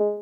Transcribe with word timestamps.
Hello 0.00 0.16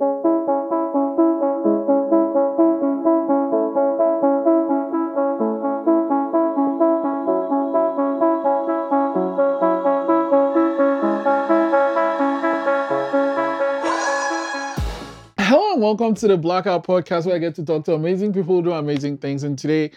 and 15.73 15.81
welcome 15.81 16.15
to 16.17 16.27
the 16.27 16.37
Blackout 16.37 16.85
Podcast 16.85 17.27
where 17.27 17.37
I 17.37 17.39
get 17.39 17.55
to 17.55 17.65
talk 17.65 17.85
to 17.85 17.95
amazing 17.95 18.33
people 18.33 18.57
who 18.57 18.63
do 18.65 18.73
amazing 18.73 19.19
things. 19.19 19.45
And 19.45 19.57
today, 19.57 19.93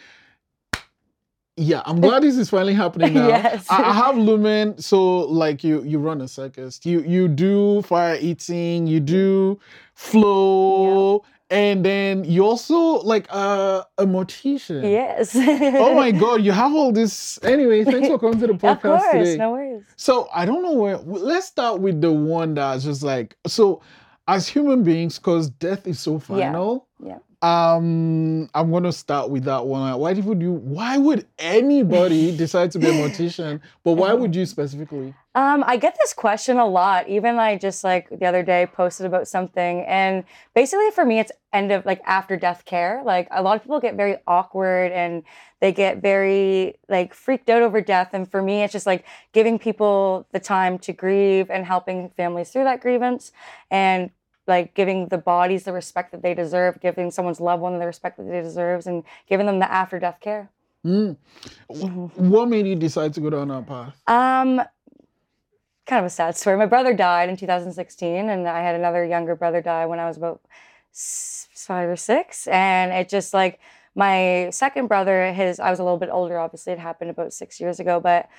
yeah, 1.61 1.81
I'm 1.85 2.01
glad 2.01 2.23
this 2.23 2.37
is 2.37 2.49
finally 2.49 2.73
happening 2.73 3.13
now. 3.21 3.27
Yes. 3.27 3.65
I, 3.69 3.83
I 3.83 3.93
have 3.93 4.17
Lumen, 4.17 4.77
so 4.81 5.19
like 5.19 5.63
you 5.63 5.83
you 5.83 5.99
run 5.99 6.21
a 6.21 6.27
circus. 6.27 6.79
You 6.83 7.01
you 7.01 7.27
do 7.27 7.81
fire 7.83 8.17
eating, 8.19 8.87
you 8.87 8.99
do 8.99 9.59
flow, 9.93 11.23
and 11.49 11.85
then 11.85 12.23
you 12.23 12.45
also 12.45 12.75
like 13.03 13.27
uh, 13.29 13.83
a 13.97 14.05
mortician. 14.05 14.83
Yes. 14.89 15.35
Oh 15.35 15.93
my 15.95 16.11
god, 16.23 16.41
you 16.41 16.51
have 16.51 16.73
all 16.73 16.91
this. 16.91 17.39
Anyway, 17.43 17.83
thanks 17.83 18.07
for 18.07 18.17
coming 18.19 18.39
to 18.39 18.47
the 18.47 18.53
podcast 18.65 18.75
Of 18.75 18.81
course, 18.81 19.11
today. 19.11 19.37
no 19.37 19.51
worries. 19.51 19.83
So 19.97 20.29
I 20.33 20.45
don't 20.45 20.63
know 20.63 20.73
where. 20.73 20.97
Let's 20.97 21.47
start 21.47 21.79
with 21.81 22.01
the 22.01 22.11
one 22.11 22.55
that's 22.55 22.83
just 22.83 23.03
like 23.03 23.35
so. 23.47 23.81
As 24.27 24.47
human 24.47 24.83
beings, 24.83 25.17
because 25.17 25.49
death 25.49 25.87
is 25.87 25.99
so 25.99 26.19
final. 26.19 26.87
Yeah. 26.87 26.90
Um, 27.41 28.49
I'm 28.53 28.71
gonna 28.71 28.91
start 28.91 29.31
with 29.31 29.45
that 29.45 29.65
one. 29.65 29.99
Why 29.99 30.13
would 30.13 30.41
you? 30.41 30.51
Why 30.51 30.99
would 30.99 31.25
anybody 31.39 32.35
decide 32.37 32.69
to 32.71 32.79
be 32.79 32.87
a 32.87 32.91
mortician? 32.91 33.61
But 33.83 33.93
why 33.93 34.13
would 34.13 34.35
you 34.35 34.45
specifically? 34.45 35.15
Um, 35.33 35.63
I 35.65 35.77
get 35.77 35.97
this 35.99 36.13
question 36.13 36.57
a 36.57 36.67
lot. 36.67 37.07
Even 37.07 37.39
I 37.39 37.57
just 37.57 37.83
like 37.83 38.09
the 38.11 38.27
other 38.27 38.43
day 38.43 38.67
posted 38.67 39.07
about 39.07 39.27
something, 39.27 39.81
and 39.85 40.23
basically 40.53 40.91
for 40.91 41.03
me, 41.03 41.17
it's 41.17 41.31
end 41.51 41.71
of 41.71 41.83
like 41.83 42.01
after 42.05 42.37
death 42.37 42.63
care. 42.65 43.01
Like 43.03 43.27
a 43.31 43.41
lot 43.41 43.55
of 43.55 43.63
people 43.63 43.79
get 43.79 43.95
very 43.95 44.17
awkward 44.27 44.91
and 44.91 45.23
they 45.61 45.71
get 45.71 45.99
very 45.99 46.75
like 46.89 47.15
freaked 47.15 47.49
out 47.49 47.63
over 47.63 47.81
death, 47.81 48.09
and 48.13 48.29
for 48.29 48.43
me, 48.43 48.61
it's 48.61 48.73
just 48.73 48.85
like 48.85 49.03
giving 49.31 49.57
people 49.57 50.27
the 50.31 50.39
time 50.39 50.77
to 50.79 50.93
grieve 50.93 51.49
and 51.49 51.65
helping 51.65 52.11
families 52.11 52.51
through 52.51 52.65
that 52.65 52.81
grievance, 52.81 53.31
and 53.71 54.11
like 54.47 54.73
giving 54.73 55.07
the 55.07 55.17
bodies 55.17 55.63
the 55.63 55.73
respect 55.73 56.11
that 56.11 56.21
they 56.21 56.33
deserve, 56.33 56.79
giving 56.81 57.11
someone's 57.11 57.39
loved 57.39 57.61
one 57.61 57.77
the 57.79 57.85
respect 57.85 58.17
that 58.17 58.27
they 58.29 58.41
deserves, 58.41 58.87
and 58.87 59.03
giving 59.27 59.45
them 59.45 59.59
the 59.59 59.71
after 59.71 59.99
death 59.99 60.19
care. 60.19 60.49
Mm. 60.85 61.17
What 62.15 62.49
made 62.49 62.67
you 62.67 62.75
decide 62.75 63.13
to 63.13 63.21
go 63.21 63.29
down 63.29 63.49
that 63.49 63.67
path? 63.67 64.01
Um, 64.07 64.61
kind 65.85 65.99
of 65.99 66.05
a 66.05 66.09
sad 66.09 66.35
story. 66.35 66.57
My 66.57 66.65
brother 66.65 66.93
died 66.93 67.29
in 67.29 67.37
2016, 67.37 68.29
and 68.29 68.47
I 68.47 68.61
had 68.61 68.75
another 68.75 69.05
younger 69.05 69.35
brother 69.35 69.61
die 69.61 69.85
when 69.85 69.99
I 69.99 70.07
was 70.07 70.17
about 70.17 70.41
five 70.91 71.89
or 71.89 71.95
six. 71.95 72.47
And 72.47 72.91
it 72.91 73.09
just 73.09 73.33
like 73.33 73.59
my 73.95 74.49
second 74.51 74.87
brother, 74.87 75.31
his 75.33 75.59
I 75.59 75.69
was 75.69 75.79
a 75.79 75.83
little 75.83 75.99
bit 75.99 76.09
older. 76.11 76.39
Obviously, 76.39 76.73
it 76.73 76.79
happened 76.79 77.09
about 77.09 77.33
six 77.33 77.59
years 77.59 77.79
ago, 77.79 77.99
but 77.99 78.29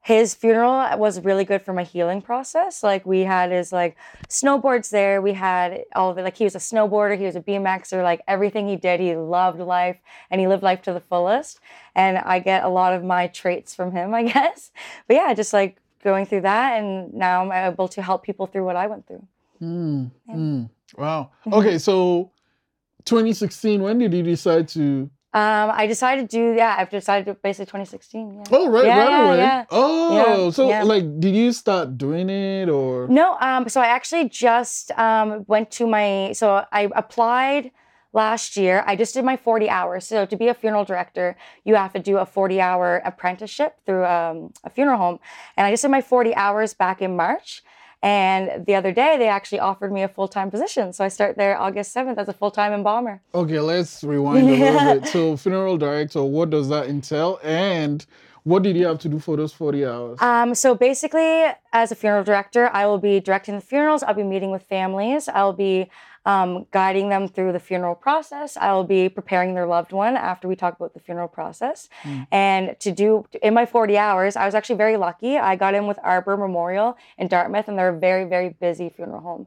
his 0.00 0.34
funeral 0.34 0.96
was 0.98 1.20
really 1.20 1.44
good 1.44 1.60
for 1.60 1.72
my 1.72 1.82
healing 1.82 2.22
process. 2.22 2.82
Like 2.82 3.04
we 3.04 3.20
had 3.20 3.50
his 3.50 3.72
like 3.72 3.96
snowboards 4.28 4.90
there. 4.90 5.20
We 5.20 5.34
had 5.34 5.84
all 5.94 6.10
of 6.10 6.18
it. 6.18 6.22
Like 6.22 6.36
he 6.36 6.44
was 6.44 6.54
a 6.54 6.58
snowboarder. 6.60 7.18
He 7.18 7.24
was 7.24 7.36
a 7.36 7.40
BMXer. 7.40 8.02
Like 8.02 8.22
everything 8.26 8.68
he 8.68 8.76
did, 8.76 9.00
he 9.00 9.14
loved 9.16 9.60
life 9.60 9.98
and 10.30 10.40
he 10.40 10.46
lived 10.46 10.62
life 10.62 10.80
to 10.82 10.92
the 10.92 11.00
fullest. 11.00 11.60
And 11.94 12.18
I 12.18 12.38
get 12.38 12.64
a 12.64 12.68
lot 12.68 12.94
of 12.94 13.04
my 13.04 13.26
traits 13.26 13.74
from 13.74 13.92
him, 13.92 14.14
I 14.20 14.22
guess. 14.24 14.70
But 15.06 15.16
yeah, 15.16 15.34
just 15.34 15.52
like 15.52 15.76
going 16.02 16.26
through 16.26 16.42
that, 16.42 16.78
and 16.80 17.12
now 17.12 17.42
I'm 17.50 17.72
able 17.72 17.88
to 17.88 18.00
help 18.00 18.22
people 18.22 18.46
through 18.46 18.64
what 18.64 18.76
I 18.76 18.86
went 18.86 19.06
through. 19.06 19.26
Mm, 19.60 20.10
Yeah. 20.28 20.34
mm. 20.34 20.70
Wow. 20.96 21.30
Okay, 21.52 21.76
so 21.76 22.30
2016. 23.04 23.82
When 23.82 23.98
did 23.98 24.14
you 24.14 24.22
decide 24.22 24.68
to? 24.68 25.10
Um, 25.34 25.70
I 25.74 25.86
decided 25.86 26.30
to 26.30 26.36
do 26.36 26.54
yeah. 26.56 26.74
I've 26.78 26.88
decided 26.88 27.26
to 27.26 27.34
basically 27.34 27.66
2016. 27.66 28.34
Yeah. 28.34 28.42
Oh, 28.50 28.70
right, 28.70 28.86
Yeah, 28.86 28.98
right 28.98 29.10
yeah, 29.10 29.26
away. 29.28 29.36
yeah. 29.38 29.64
Oh, 29.70 30.16
Yeah, 30.16 30.50
so 30.50 30.68
like, 30.84 31.20
did 31.20 31.34
you 31.36 31.52
start 31.52 31.98
doing 31.98 32.30
it 32.30 32.70
or? 32.70 33.06
No, 33.08 33.36
um, 33.40 33.68
so 33.68 33.80
I 33.82 33.88
actually 33.88 34.30
just 34.30 34.90
um, 34.98 35.44
went 35.46 35.70
to 35.72 35.86
my, 35.86 36.32
so 36.32 36.64
I 36.72 36.88
applied 36.96 37.72
last 38.14 38.56
year. 38.56 38.82
I 38.86 38.96
just 38.96 39.12
did 39.12 39.22
my 39.24 39.36
40 39.36 39.68
hours. 39.68 40.06
So 40.06 40.24
to 40.24 40.34
be 40.36 40.48
a 40.48 40.54
funeral 40.54 40.84
director, 40.86 41.36
you 41.62 41.74
have 41.74 41.92
to 41.92 41.98
do 41.98 42.16
a 42.16 42.24
40 42.24 42.58
hour 42.62 43.02
apprenticeship 43.04 43.76
through 43.84 44.06
um, 44.06 44.54
a 44.64 44.70
funeral 44.70 44.96
home. 44.96 45.18
And 45.58 45.66
I 45.66 45.70
just 45.70 45.82
did 45.82 45.90
my 45.90 46.00
40 46.00 46.34
hours 46.36 46.72
back 46.72 47.02
in 47.02 47.16
March. 47.16 47.62
And 48.02 48.64
the 48.66 48.76
other 48.76 48.92
day, 48.92 49.16
they 49.18 49.28
actually 49.28 49.58
offered 49.58 49.92
me 49.92 50.02
a 50.02 50.08
full 50.08 50.28
time 50.28 50.50
position. 50.50 50.92
So 50.92 51.04
I 51.04 51.08
start 51.08 51.36
there 51.36 51.58
August 51.58 51.94
7th 51.94 52.16
as 52.16 52.28
a 52.28 52.32
full 52.32 52.50
time 52.50 52.72
embalmer. 52.72 53.20
Okay, 53.34 53.58
let's 53.58 54.04
rewind 54.04 54.48
a 54.48 54.52
little 54.52 55.00
bit. 55.00 55.08
So, 55.08 55.36
funeral 55.36 55.76
director, 55.78 56.22
what 56.22 56.50
does 56.50 56.68
that 56.68 56.86
entail? 56.86 57.40
And 57.42 58.06
what 58.48 58.62
did 58.62 58.76
you 58.76 58.86
have 58.86 58.98
to 59.00 59.08
do 59.08 59.18
for 59.18 59.36
those 59.36 59.52
40 59.52 59.84
hours? 59.84 60.22
Um, 60.22 60.54
so 60.54 60.74
basically, 60.74 61.44
as 61.72 61.92
a 61.92 61.94
funeral 61.94 62.24
director, 62.24 62.70
I 62.72 62.86
will 62.86 62.98
be 62.98 63.20
directing 63.20 63.54
the 63.54 63.60
funerals. 63.60 64.02
I'll 64.02 64.14
be 64.14 64.22
meeting 64.22 64.50
with 64.50 64.62
families. 64.62 65.28
I'll 65.28 65.52
be 65.52 65.90
um, 66.24 66.66
guiding 66.70 67.10
them 67.10 67.28
through 67.28 67.52
the 67.52 67.60
funeral 67.60 67.94
process. 67.94 68.56
I 68.56 68.72
will 68.72 68.84
be 68.84 69.08
preparing 69.08 69.54
their 69.54 69.66
loved 69.66 69.92
one 69.92 70.16
after 70.16 70.48
we 70.48 70.56
talk 70.56 70.76
about 70.76 70.94
the 70.94 71.00
funeral 71.00 71.28
process. 71.28 71.88
Mm. 72.02 72.26
And 72.32 72.80
to 72.80 72.90
do 72.90 73.26
in 73.42 73.52
my 73.54 73.66
40 73.66 73.98
hours, 73.98 74.34
I 74.34 74.46
was 74.46 74.54
actually 74.54 74.76
very 74.76 74.96
lucky. 74.96 75.36
I 75.38 75.56
got 75.56 75.74
in 75.74 75.86
with 75.86 75.98
Arbor 76.02 76.36
Memorial 76.36 76.96
in 77.18 77.28
Dartmouth, 77.28 77.68
and 77.68 77.78
they're 77.78 77.94
a 77.94 77.98
very, 77.98 78.24
very 78.24 78.48
busy 78.48 78.88
funeral 78.88 79.20
home. 79.20 79.46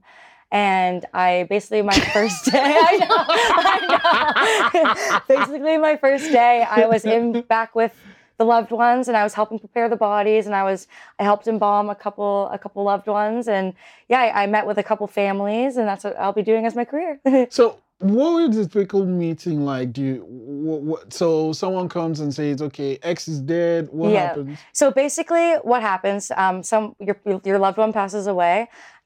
And 0.51 1.05
I 1.13 1.47
basically 1.49 1.81
my 1.81 1.97
first 1.97 2.45
day, 2.51 2.75
I 2.77 2.97
know, 2.97 3.25
I 3.27 5.19
know. 5.27 5.37
basically 5.37 5.77
my 5.77 5.95
first 5.95 6.31
day, 6.31 6.65
I 6.69 6.85
was 6.87 7.05
in 7.05 7.41
back 7.49 7.73
with 7.73 7.93
the 8.41 8.45
loved 8.45 8.71
ones 8.71 9.07
and 9.07 9.15
I 9.15 9.23
was 9.23 9.35
helping 9.35 9.59
prepare 9.59 9.87
the 9.87 9.95
bodies 10.09 10.47
and 10.47 10.55
I 10.55 10.63
was 10.63 10.87
I 11.19 11.23
helped 11.29 11.45
embalm 11.47 11.91
a 11.91 11.95
couple 12.05 12.49
a 12.51 12.57
couple 12.57 12.83
loved 12.83 13.05
ones 13.05 13.47
and 13.47 13.65
yeah 14.09 14.19
I, 14.25 14.43
I 14.43 14.47
met 14.47 14.65
with 14.65 14.79
a 14.79 14.83
couple 14.89 15.05
families 15.05 15.77
and 15.77 15.87
that's 15.87 16.03
what 16.05 16.17
I'll 16.17 16.33
be 16.33 16.41
doing 16.51 16.65
as 16.65 16.73
my 16.75 16.85
career. 16.91 17.19
So, 17.51 17.65
what 17.99 18.29
was 18.33 18.55
the 18.57 18.65
typical 18.67 19.05
meeting 19.05 19.63
like? 19.63 19.93
Do 19.93 20.01
you, 20.01 20.25
what, 20.27 20.81
what, 20.81 21.13
so 21.13 21.53
someone 21.53 21.87
comes 21.87 22.19
and 22.19 22.33
says, 22.33 22.59
okay, 22.63 22.97
X 23.03 23.27
is 23.27 23.39
dead. 23.41 23.89
What 23.91 24.11
Yeah. 24.11 24.29
happens? 24.29 24.57
so 24.73 24.89
basically 25.03 25.47
what 25.71 25.81
happens 25.91 26.31
um 26.43 26.63
some 26.71 26.83
your 27.07 27.17
your 27.49 27.59
loved 27.65 27.77
one 27.77 27.93
passes 27.99 28.25
away 28.25 28.55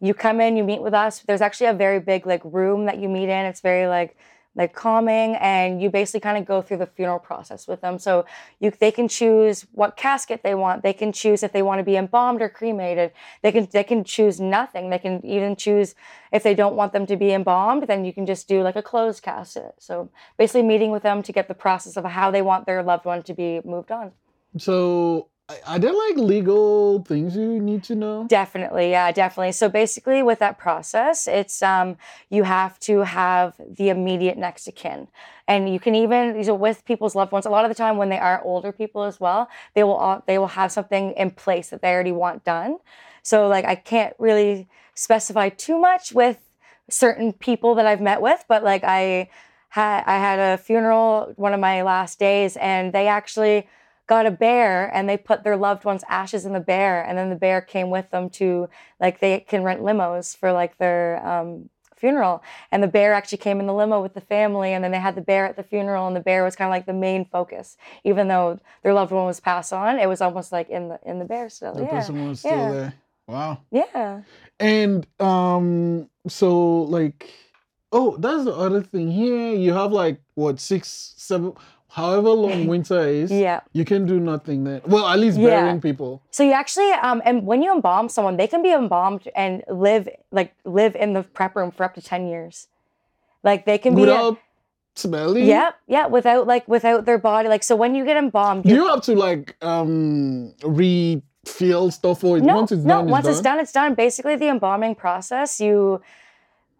you 0.07 0.13
come 0.13 0.40
in 0.46 0.56
you 0.56 0.63
meet 0.63 0.81
with 0.88 0.94
us 0.94 1.13
there's 1.28 1.41
actually 1.47 1.67
a 1.75 1.78
very 1.85 2.00
big 2.12 2.22
like 2.25 2.44
room 2.59 2.85
that 2.85 2.97
you 3.02 3.09
meet 3.17 3.29
in 3.38 3.44
it's 3.52 3.63
very 3.72 3.88
like 3.97 4.12
like 4.56 4.74
calming 4.74 5.36
and 5.36 5.82
you 5.82 5.90
basically 5.90 6.22
kind 6.22 6.38
of 6.38 6.46
go 6.46 6.62
through 6.62 6.78
the 6.78 6.86
funeral 6.86 7.20
process 7.20 7.68
with 7.68 7.82
them. 7.82 8.00
So 8.00 8.26
you 8.60 8.72
they 8.72 8.92
can 8.92 9.08
choose 9.08 9.66
what 9.74 9.98
casket 9.98 10.42
they 10.44 10.56
want. 10.56 10.84
They 10.84 10.94
can 10.94 11.12
choose 11.12 11.44
if 11.44 11.52
they 11.52 11.62
want 11.62 11.80
to 11.80 11.84
be 11.84 11.98
embalmed 11.98 12.42
or 12.42 12.50
cremated. 12.50 13.12
They 13.42 13.52
can 13.52 13.68
they 13.72 13.84
can 13.84 14.04
choose 14.04 14.40
nothing. 14.40 14.90
They 14.90 15.00
can 15.00 15.26
even 15.26 15.56
choose 15.56 15.96
if 16.32 16.44
they 16.44 16.54
don't 16.54 16.76
want 16.76 16.94
them 16.94 17.06
to 17.06 17.16
be 17.16 17.32
embalmed 17.32 17.84
then 17.88 18.06
you 18.06 18.14
can 18.14 18.26
just 18.26 18.48
do 18.48 18.62
like 18.62 18.76
a 18.76 18.82
closed 18.82 19.24
casket. 19.24 19.74
So 19.80 20.10
basically 20.38 20.64
meeting 20.64 20.92
with 20.92 21.04
them 21.04 21.22
to 21.24 21.32
get 21.32 21.48
the 21.48 21.54
process 21.54 21.98
of 21.98 22.06
how 22.06 22.32
they 22.32 22.42
want 22.42 22.66
their 22.66 22.84
loved 22.84 23.06
one 23.06 23.24
to 23.24 23.34
be 23.34 23.62
moved 23.64 23.92
on. 23.92 24.12
So, 24.58 25.28
are 25.68 25.78
there 25.78 25.94
like 25.94 26.18
legal 26.18 27.04
things 27.04 27.36
you 27.36 27.60
need 27.60 27.84
to 27.84 27.96
know? 27.96 28.26
Definitely, 28.28 28.90
yeah, 28.90 29.12
definitely. 29.12 29.52
So 29.52 29.70
basically, 29.70 30.24
with 30.24 30.40
that 30.40 30.58
process, 30.58 31.28
it's 31.28 31.62
um, 31.62 31.98
you 32.30 32.44
have 32.44 32.80
to 32.82 33.02
have 33.02 33.54
the 33.60 33.90
immediate 33.90 34.38
next 34.38 34.68
of 34.68 34.74
kin, 34.74 35.08
and 35.48 35.72
you 35.72 35.80
can 35.80 35.94
even 35.94 36.34
these 36.34 36.50
are 36.50 36.56
with 36.56 36.84
people's 36.86 37.14
loved 37.14 37.32
ones. 37.32 37.46
A 37.46 37.52
lot 37.52 37.64
of 37.64 37.70
the 37.70 37.76
time, 37.76 37.98
when 37.98 38.10
they 38.10 38.18
are 38.18 38.42
older 38.44 38.72
people 38.72 39.04
as 39.04 39.20
well, 39.20 39.48
they 39.76 39.84
will 39.84 39.94
all, 39.94 40.24
they 40.26 40.40
will 40.40 40.48
have 40.48 40.72
something 40.72 41.12
in 41.14 41.30
place 41.30 41.70
that 41.70 41.82
they 41.82 41.92
already 41.92 42.12
want 42.12 42.44
done. 42.44 42.78
So 43.22 43.48
like, 43.48 43.66
I 43.66 43.76
can't 43.76 44.16
really 44.18 44.68
specify 44.96 45.50
too 45.50 45.78
much 45.80 46.12
with 46.12 46.40
certain 46.90 47.34
people 47.34 47.76
that 47.76 47.86
I've 47.86 48.02
met 48.02 48.22
with, 48.22 48.44
but 48.48 48.64
like 48.64 48.84
I 48.84 49.30
had 49.70 50.03
I 50.08 50.18
had 50.18 50.40
a 50.40 50.58
funeral 50.58 51.34
one 51.36 51.53
of 51.53 51.59
my 51.59 51.84
last 51.84 52.18
days, 52.18 52.58
and 52.58 52.94
they 52.94 53.08
actually 53.08 53.68
got 54.07 54.25
a 54.25 54.31
bear 54.31 54.90
and 54.93 55.09
they 55.09 55.17
put 55.17 55.43
their 55.43 55.57
loved 55.57 55.85
one's 55.85 56.03
ashes 56.09 56.46
in 56.46 56.53
the 56.53 56.59
bear 56.59 57.02
and 57.03 57.17
then 57.17 57.29
the 57.29 57.35
bear 57.35 57.61
came 57.61 57.90
with 57.90 58.09
them 58.11 58.29
to 58.29 58.69
like 58.99 59.19
they 59.19 59.40
can 59.40 59.63
rent 59.63 59.81
limos 59.81 60.35
for 60.37 60.52
like 60.52 60.78
their 60.78 61.25
um, 61.25 61.69
funeral 61.96 62.43
and 62.72 62.84
the 62.84 62.87
bear 62.87 63.13
actually 63.13 63.37
came 63.37 63.59
in 63.59 63.66
the 63.66 63.73
limo 63.73 64.02
with 64.02 64.13
the 64.13 64.22
family 64.22 64.73
and 64.73 64.84
then 64.84 64.91
they 64.91 64.99
had 64.99 65.16
the 65.16 65.22
bear 65.22 65.46
at 65.46 65.55
the 65.55 65.63
funeral 65.63 66.07
and 66.07 66.16
the 66.16 66.19
bear 66.19 66.43
was 66.43 66.55
kind 66.55 66.67
of 66.67 66.72
like 66.72 66.85
the 66.85 66.93
main 66.93 67.25
focus 67.25 67.78
even 68.03 68.28
though 68.28 68.59
their 68.84 68.93
loved 68.93 69.11
one 69.11 69.25
was 69.25 69.40
passed 69.40 69.73
on 69.73 69.97
it 69.97 70.07
was 70.07 70.22
almost 70.22 70.52
like 70.52 70.69
in 70.69 70.90
the 70.90 70.99
in 71.05 71.19
the 71.19 71.25
bear 71.25 71.49
still 71.49 71.73
The 71.73 71.84
yeah 71.84 71.90
person 71.90 72.28
was 72.29 72.40
still 72.40 72.52
yeah. 72.52 72.72
there. 72.72 72.93
Wow. 73.28 73.61
yeah 73.72 74.22
And 74.59 75.05
um, 75.19 76.09
so 76.28 76.84
like, 76.84 77.29
oh, 77.91 78.16
that's 78.17 78.46
the 78.46 78.53
other 78.53 78.81
thing 78.81 79.11
here. 79.11 79.53
You 79.53 79.73
have 79.73 79.91
like 79.91 80.22
what 80.35 80.59
six, 80.59 81.13
seven? 81.17 81.53
However 81.96 82.30
long 82.30 82.68
winter 82.74 83.02
is, 83.08 83.32
Yeah. 83.32 83.59
you 83.72 83.86
can 83.92 84.06
do 84.06 84.20
nothing 84.20 84.64
then. 84.66 84.82
Well, 84.86 85.06
at 85.08 85.18
least 85.18 85.38
Yeah. 85.38 85.50
burying 85.62 85.82
people. 85.82 86.22
So 86.30 86.44
you 86.44 86.52
actually, 86.52 86.92
um, 87.08 87.22
and 87.26 87.46
when 87.50 87.62
you 87.64 87.72
embalm 87.74 88.09
someone, 88.09 88.36
they 88.38 88.47
can 88.53 88.62
be 88.62 88.72
embalmed 88.72 89.24
and 89.36 89.64
live 89.70 90.09
like 90.32 90.50
live 90.66 90.94
in 91.03 91.14
the 91.14 91.24
prep 91.24 91.56
room 91.56 91.72
for 91.72 91.84
up 91.88 91.94
to 91.96 92.02
ten 92.02 92.28
years. 92.28 92.68
Like 93.44 93.66
they 93.66 93.78
can 93.78 93.96
be, 93.96 94.02
Without 94.02 94.38
smelling? 94.96 95.46
yeah, 95.46 95.72
yeah, 95.88 96.06
without 96.08 96.47
like 96.47 96.68
without 96.68 97.06
their 97.06 97.18
body. 97.32 97.47
Like 97.47 97.64
so, 97.64 97.76
when 97.76 97.96
you 97.96 98.03
get 98.06 98.18
embalmed, 98.18 98.66
you're- 98.66 98.90
have 98.90 99.02
to 99.03 99.16
like 99.16 99.56
um 99.64 100.53
refill 100.64 101.91
stuff 101.91 102.24
or 102.24 102.40
no, 102.40 102.56
once 102.56 102.72
it's 102.72 102.84
no, 102.84 102.98
done? 103.02 103.09
once 103.09 103.26
it's 103.28 103.38
it's 103.38 103.44
done, 103.50 103.59
it's 103.59 103.72
done. 103.72 103.94
Basically, 103.96 104.36
the 104.36 104.50
embalming 104.50 104.96
process, 104.96 105.59
you, 105.62 106.02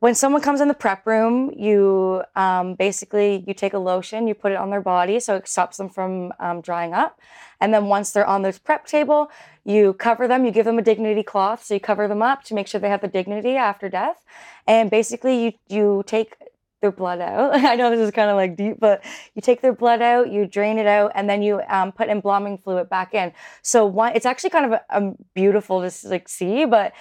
when 0.06 0.14
someone 0.14 0.40
comes 0.40 0.62
in 0.62 0.68
the 0.68 0.76
prep 0.76 1.08
room, 1.08 1.52
you 1.58 2.22
um, 2.36 2.76
basically 2.76 3.44
you 3.48 3.56
take 3.56 3.74
a 3.74 3.80
lotion, 3.80 4.28
you 4.28 4.36
put 4.36 4.52
it 4.52 4.56
on 4.56 4.70
their 4.70 4.80
body, 4.80 5.20
so 5.20 5.36
it 5.36 5.48
stops 5.48 5.78
them 5.78 5.90
from 5.90 6.32
um, 6.40 6.62
drying 6.62 6.94
up, 6.94 7.20
and 7.60 7.74
then 7.74 7.88
once 7.88 8.12
they're 8.12 8.28
on 8.28 8.44
this 8.44 8.60
prep 8.60 8.86
table, 8.86 9.32
you 9.64 9.94
cover 9.94 10.28
them, 10.28 10.46
you 10.46 10.52
give 10.52 10.66
them 10.66 10.78
a 10.78 10.84
dignity 10.84 11.24
cloth, 11.24 11.66
so 11.66 11.74
you 11.74 11.80
cover 11.80 12.08
them 12.08 12.22
up 12.22 12.44
to 12.44 12.54
make 12.54 12.68
sure 12.68 12.80
they 12.80 12.88
have 12.88 13.02
the 13.02 13.08
dignity 13.08 13.56
after 13.56 13.90
death, 13.90 14.24
and 14.68 14.92
basically 14.92 15.44
you 15.44 15.54
you 15.70 16.04
take 16.06 16.36
their 16.82 16.92
blood 16.92 17.20
out. 17.20 17.56
I 17.72 17.76
know 17.76 17.90
this 17.90 18.00
is 18.00 18.12
kind 18.12 18.30
of 18.30 18.36
like 18.36 18.56
deep, 18.56 18.80
but 18.80 19.04
you 19.34 19.42
take 19.42 19.62
their 19.62 19.74
blood 19.74 20.04
out, 20.04 20.32
you 20.32 20.46
drain 20.46 20.78
it 20.78 20.86
out, 20.86 21.14
and 21.16 21.28
then 21.28 21.42
you 21.42 21.62
um, 21.68 21.92
put 21.92 22.10
embalming 22.10 22.60
fluid 22.60 22.90
back 22.90 23.16
in. 23.16 23.34
So 23.64 23.88
one, 23.88 24.12
it's 24.16 24.28
actually 24.28 24.52
kind 24.52 24.72
of 24.72 24.80
um, 24.92 25.16
beautiful 25.34 25.82
to 25.82 26.08
like 26.08 26.30
see, 26.30 26.66
but 26.66 26.94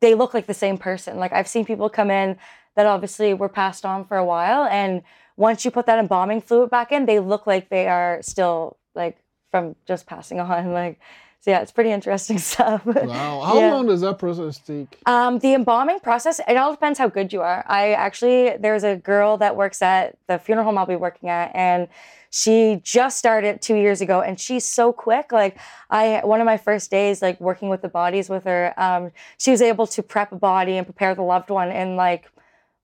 they 0.00 0.14
look 0.14 0.34
like 0.34 0.46
the 0.46 0.54
same 0.54 0.78
person. 0.78 1.18
Like 1.18 1.32
I've 1.32 1.48
seen 1.48 1.64
people 1.64 1.88
come 1.88 2.10
in 2.10 2.36
that 2.76 2.86
obviously 2.86 3.34
were 3.34 3.48
passed 3.48 3.84
on 3.84 4.04
for 4.04 4.16
a 4.16 4.24
while, 4.24 4.64
and 4.64 5.02
once 5.36 5.64
you 5.64 5.70
put 5.70 5.86
that 5.86 5.98
embalming 5.98 6.40
fluid 6.40 6.70
back 6.70 6.92
in, 6.92 7.06
they 7.06 7.18
look 7.18 7.46
like 7.46 7.68
they 7.68 7.88
are 7.88 8.20
still 8.22 8.76
like 8.94 9.18
from 9.50 9.76
just 9.86 10.06
passing 10.06 10.40
on. 10.40 10.72
Like, 10.72 11.00
so 11.44 11.50
yeah, 11.50 11.60
it's 11.60 11.72
pretty 11.72 11.90
interesting 11.90 12.38
stuff. 12.52 12.86
Wow. 12.86 13.42
How 13.42 13.58
Yeah. 13.58 13.74
long 13.74 13.84
does 13.86 14.00
that 14.00 14.18
process 14.18 14.56
take? 14.56 14.98
Um, 15.04 15.38
the 15.40 15.52
embalming 15.52 16.00
process, 16.00 16.40
it 16.48 16.56
all 16.56 16.70
depends 16.72 16.98
how 16.98 17.08
good 17.08 17.34
you 17.34 17.42
are. 17.42 17.62
I 17.68 17.92
actually, 17.92 18.56
there's 18.56 18.82
a 18.82 18.96
girl 18.96 19.36
that 19.36 19.54
works 19.54 19.82
at 19.82 20.16
the 20.26 20.38
funeral 20.38 20.64
home 20.64 20.78
I'll 20.78 20.86
be 20.86 20.96
working 20.96 21.28
at, 21.28 21.54
and 21.54 21.88
she 22.30 22.80
just 22.82 23.18
started 23.18 23.60
two 23.60 23.74
years 23.76 24.00
ago, 24.00 24.22
and 24.22 24.40
she's 24.40 24.64
so 24.64 24.90
quick. 24.90 25.32
Like, 25.32 25.58
I, 25.90 26.22
one 26.24 26.40
of 26.40 26.46
my 26.46 26.56
first 26.56 26.90
days, 26.90 27.20
like 27.20 27.38
working 27.42 27.68
with 27.68 27.82
the 27.82 27.88
bodies 27.90 28.30
with 28.30 28.44
her, 28.44 28.72
um, 28.78 29.12
she 29.36 29.50
was 29.50 29.60
able 29.60 29.86
to 29.88 30.02
prep 30.02 30.32
a 30.32 30.36
body 30.36 30.78
and 30.78 30.86
prepare 30.86 31.14
the 31.14 31.22
loved 31.22 31.50
one 31.50 31.70
in 31.70 31.94
like 31.96 32.24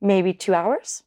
maybe 0.03 0.35
two 0.35 0.53
hours. 0.53 1.03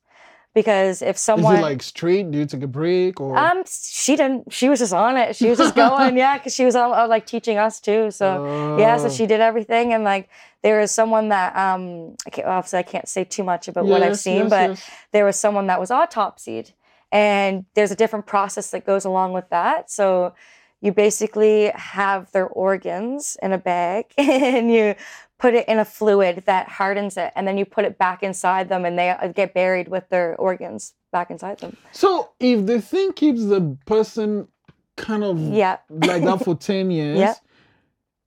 Because 0.53 1.01
if 1.01 1.15
Is 1.15 1.21
someone, 1.21 1.55
it 1.55 1.61
like 1.61 1.81
street 1.81 2.27
you 2.31 2.45
take 2.45 2.61
a 2.61 2.67
break 2.67 3.19
or? 3.19 3.35
um, 3.35 3.63
she 3.65 4.15
didn't. 4.15 4.53
She 4.53 4.69
was 4.69 4.79
just 4.79 4.93
on 4.93 5.17
it. 5.17 5.35
She 5.35 5.49
was 5.49 5.57
just 5.57 5.73
going, 5.75 6.15
yeah, 6.15 6.37
because 6.37 6.53
she 6.53 6.63
was 6.63 6.75
all, 6.75 6.93
all, 6.93 7.07
like 7.07 7.25
teaching 7.25 7.57
us 7.57 7.79
too. 7.79 8.11
So 8.11 8.77
yeah, 8.77 8.97
so 8.97 9.05
Oh. 9.05 9.09
she 9.09 9.25
did 9.25 9.41
everything, 9.41 9.93
and 9.93 10.03
like 10.03 10.29
there 10.61 10.79
was 10.79 10.91
someone 10.91 11.29
that 11.29 11.55
um, 11.55 12.15
I 12.27 12.29
can't, 12.29 12.47
obviously 12.47 12.79
I 12.79 12.83
can't 12.83 13.07
say 13.07 13.23
too 13.23 13.43
much 13.43 13.67
about 13.67 13.85
what 13.85 14.03
I've 14.03 14.19
seen, 14.19 14.43
yes, 14.43 14.49
but 14.49 14.69
yes. 14.69 14.89
there 15.11 15.25
was 15.25 15.39
someone 15.39 15.65
that 15.67 15.79
was 15.79 15.89
autopsied, 15.89 16.71
and 17.11 17.65
there's 17.73 17.91
a 17.91 17.95
different 17.95 18.27
process 18.27 18.69
that 18.71 18.85
goes 18.85 19.05
along 19.05 19.33
with 19.33 19.49
that. 19.49 19.89
So 19.89 20.35
you 20.83 20.91
basically 20.91 21.71
have 21.75 22.29
their 22.33 22.45
organs 22.47 23.37
in 23.41 23.53
a 23.53 23.57
bag, 23.57 24.05
and 24.17 24.69
you 24.69 24.95
put 25.39 25.53
it 25.53 25.65
in 25.69 25.79
a 25.79 25.85
fluid 25.85 26.43
that 26.45 26.67
hardens 26.67 27.15
it, 27.15 27.31
and 27.35 27.47
then 27.47 27.57
you 27.57 27.65
put 27.65 27.85
it 27.85 27.97
back 27.97 28.21
inside 28.21 28.67
them, 28.67 28.83
and 28.83 28.99
they 28.99 29.09
uh, 29.09 29.27
get 29.29 29.53
buried 29.53 29.87
with 29.87 30.07
their 30.09 30.35
organs 30.35 30.93
back 31.13 31.31
inside 31.31 31.57
them. 31.59 31.77
So 31.93 32.31
if 32.39 32.65
the 32.65 32.81
thing 32.81 33.13
keeps 33.13 33.45
the 33.45 33.77
person 33.85 34.49
kind 34.97 35.23
of 35.23 35.39
Yeah. 35.39 35.77
like 35.89 36.23
that 36.23 36.41
for 36.43 36.55
10 36.55 36.91
years. 36.91 37.39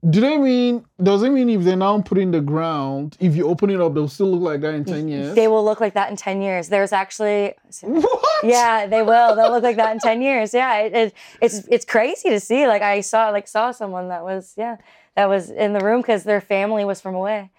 Do 0.09 0.21
they 0.21 0.37
mean, 0.37 0.85
does 1.03 1.23
it 1.23 1.31
mean 1.31 1.49
if 1.49 1.63
they're 1.63 1.75
now 1.77 2.01
put 2.01 2.19
in 2.19 2.31
the 2.31 2.41
ground, 2.41 3.17
if 3.19 3.35
you 3.35 3.49
open 3.49 3.71
it 3.71 3.81
up, 3.81 3.95
they'll 3.95 4.09
still 4.09 4.31
look 4.31 4.43
like 4.43 4.61
that 4.61 4.75
in 4.75 4.85
10 4.85 5.09
years? 5.09 5.35
They 5.35 5.49
will 5.49 5.65
look 5.65 5.81
like 5.81 5.95
that 5.95 6.11
in 6.11 6.17
10 6.17 6.43
years. 6.43 6.69
There's 6.69 6.93
actually, 6.93 7.55
What? 7.81 8.45
yeah, 8.45 8.87
they 8.87 9.03
will. 9.03 9.35
They'll 9.35 9.51
look 9.51 9.65
like 9.65 9.77
that 9.77 9.93
in 9.93 9.99
10 9.99 10.23
years. 10.23 10.53
Yeah, 10.55 10.79
it, 10.81 10.95
it, 10.95 11.15
it's 11.41 11.67
it's 11.69 11.85
crazy 11.85 12.29
to 12.29 12.39
see. 12.39 12.67
Like 12.67 12.83
I 12.83 13.01
saw 13.01 13.31
like 13.31 13.49
saw 13.49 13.73
someone 13.73 14.09
that 14.09 14.23
was 14.23 14.55
yeah 14.57 14.77
that 15.17 15.29
was 15.29 15.51
in 15.51 15.73
the 15.73 15.81
room 15.81 16.03
because 16.03 16.25
their 16.25 16.43
family 16.43 16.85
was 16.85 17.01
from 17.01 17.15
away, 17.15 17.51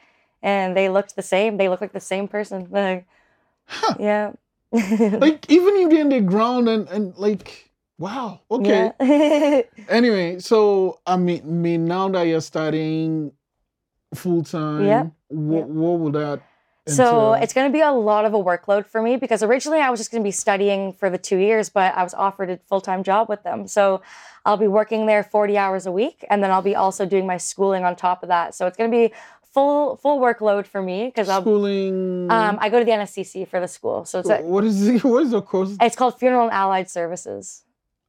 and 0.42 0.78
they 0.78 0.90
looked 0.90 1.16
the 1.16 1.24
same. 1.24 1.58
They 1.58 1.70
look 1.70 1.82
like 1.82 1.92
the 1.94 2.00
same 2.00 2.28
person. 2.28 2.68
Like, 2.70 3.06
yeah. 4.00 4.34
Like 4.72 5.50
even 5.50 5.76
if 5.78 5.90
they're 5.90 6.02
in 6.02 6.10
the 6.10 6.22
ground 6.22 6.70
and, 6.70 6.88
and 6.90 7.16
like, 7.18 7.67
wow, 7.98 8.42
okay. 8.52 8.92
Yeah. 9.00 9.62
Anyway, 9.90 10.40
so 10.40 11.00
I 11.06 11.18
mean, 11.18 11.62
mean 11.62 11.86
now 11.86 12.10
that 12.10 12.24
you're 12.24 12.42
studying 12.42 13.32
full 14.14 14.44
time, 14.44 14.84
Yep, 14.86 15.12
what, 15.30 15.68
what 15.70 16.00
would 16.00 16.14
that 16.14 16.42
So 16.88 17.34
it's 17.34 17.54
going 17.54 17.70
to 17.70 17.74
be 17.74 17.82
a 17.82 17.92
lot 17.92 18.26
of 18.26 18.34
a 18.34 18.38
workload 18.38 18.86
for 18.86 19.02
me 19.02 19.18
because 19.18 19.44
originally 19.44 19.80
I 19.80 19.90
was 19.90 20.00
just 20.00 20.12
going 20.12 20.24
to 20.24 20.28
be 20.28 20.32
studying 20.32 20.94
for 20.94 21.10
the 21.10 21.18
two 21.18 21.38
years, 21.38 21.70
but 21.70 21.96
I 21.96 22.04
was 22.04 22.14
offered 22.14 22.50
a 22.50 22.58
full 22.70 22.82
time 22.82 23.04
job 23.04 23.30
with 23.30 23.44
them. 23.44 23.68
So 23.68 24.02
I'll 24.46 24.58
be 24.58 24.68
working 24.68 25.06
there 25.06 25.24
40 25.24 25.58
hours 25.58 25.86
a 25.86 25.92
week, 25.92 26.26
and 26.30 26.42
then 26.42 26.52
I'll 26.52 26.62
be 26.62 26.76
also 26.76 27.06
doing 27.06 27.28
my 27.28 27.38
schooling 27.38 27.84
on 27.84 27.96
top 27.96 28.24
of 28.24 28.30
that. 28.30 28.56
So 28.56 28.68
it's 28.68 28.78
going 28.78 28.90
to 28.90 28.98
be 28.98 29.14
full 29.54 29.98
full 29.98 30.20
workload 30.20 30.66
for 30.66 30.82
me 30.82 31.08
because 31.08 31.30
I'll 31.30 31.42
schooling. 31.42 32.32
um, 32.32 32.58
I 32.62 32.70
go 32.70 32.80
to 32.80 32.86
the 32.86 32.92
NSCC 32.92 33.48
for 33.48 33.60
the 33.60 33.68
school. 33.68 34.06
So 34.06 34.20
it's 34.20 34.30
a, 34.30 34.42
what 34.42 34.64
is 34.64 34.86
the, 34.86 35.00
what 35.08 35.24
is 35.24 35.32
the 35.32 35.42
course? 35.42 35.76
it's 35.82 35.96
called 35.96 36.18
Funeral 36.20 36.44
and 36.44 36.54
Allied 36.54 36.90
Services. 36.90 37.64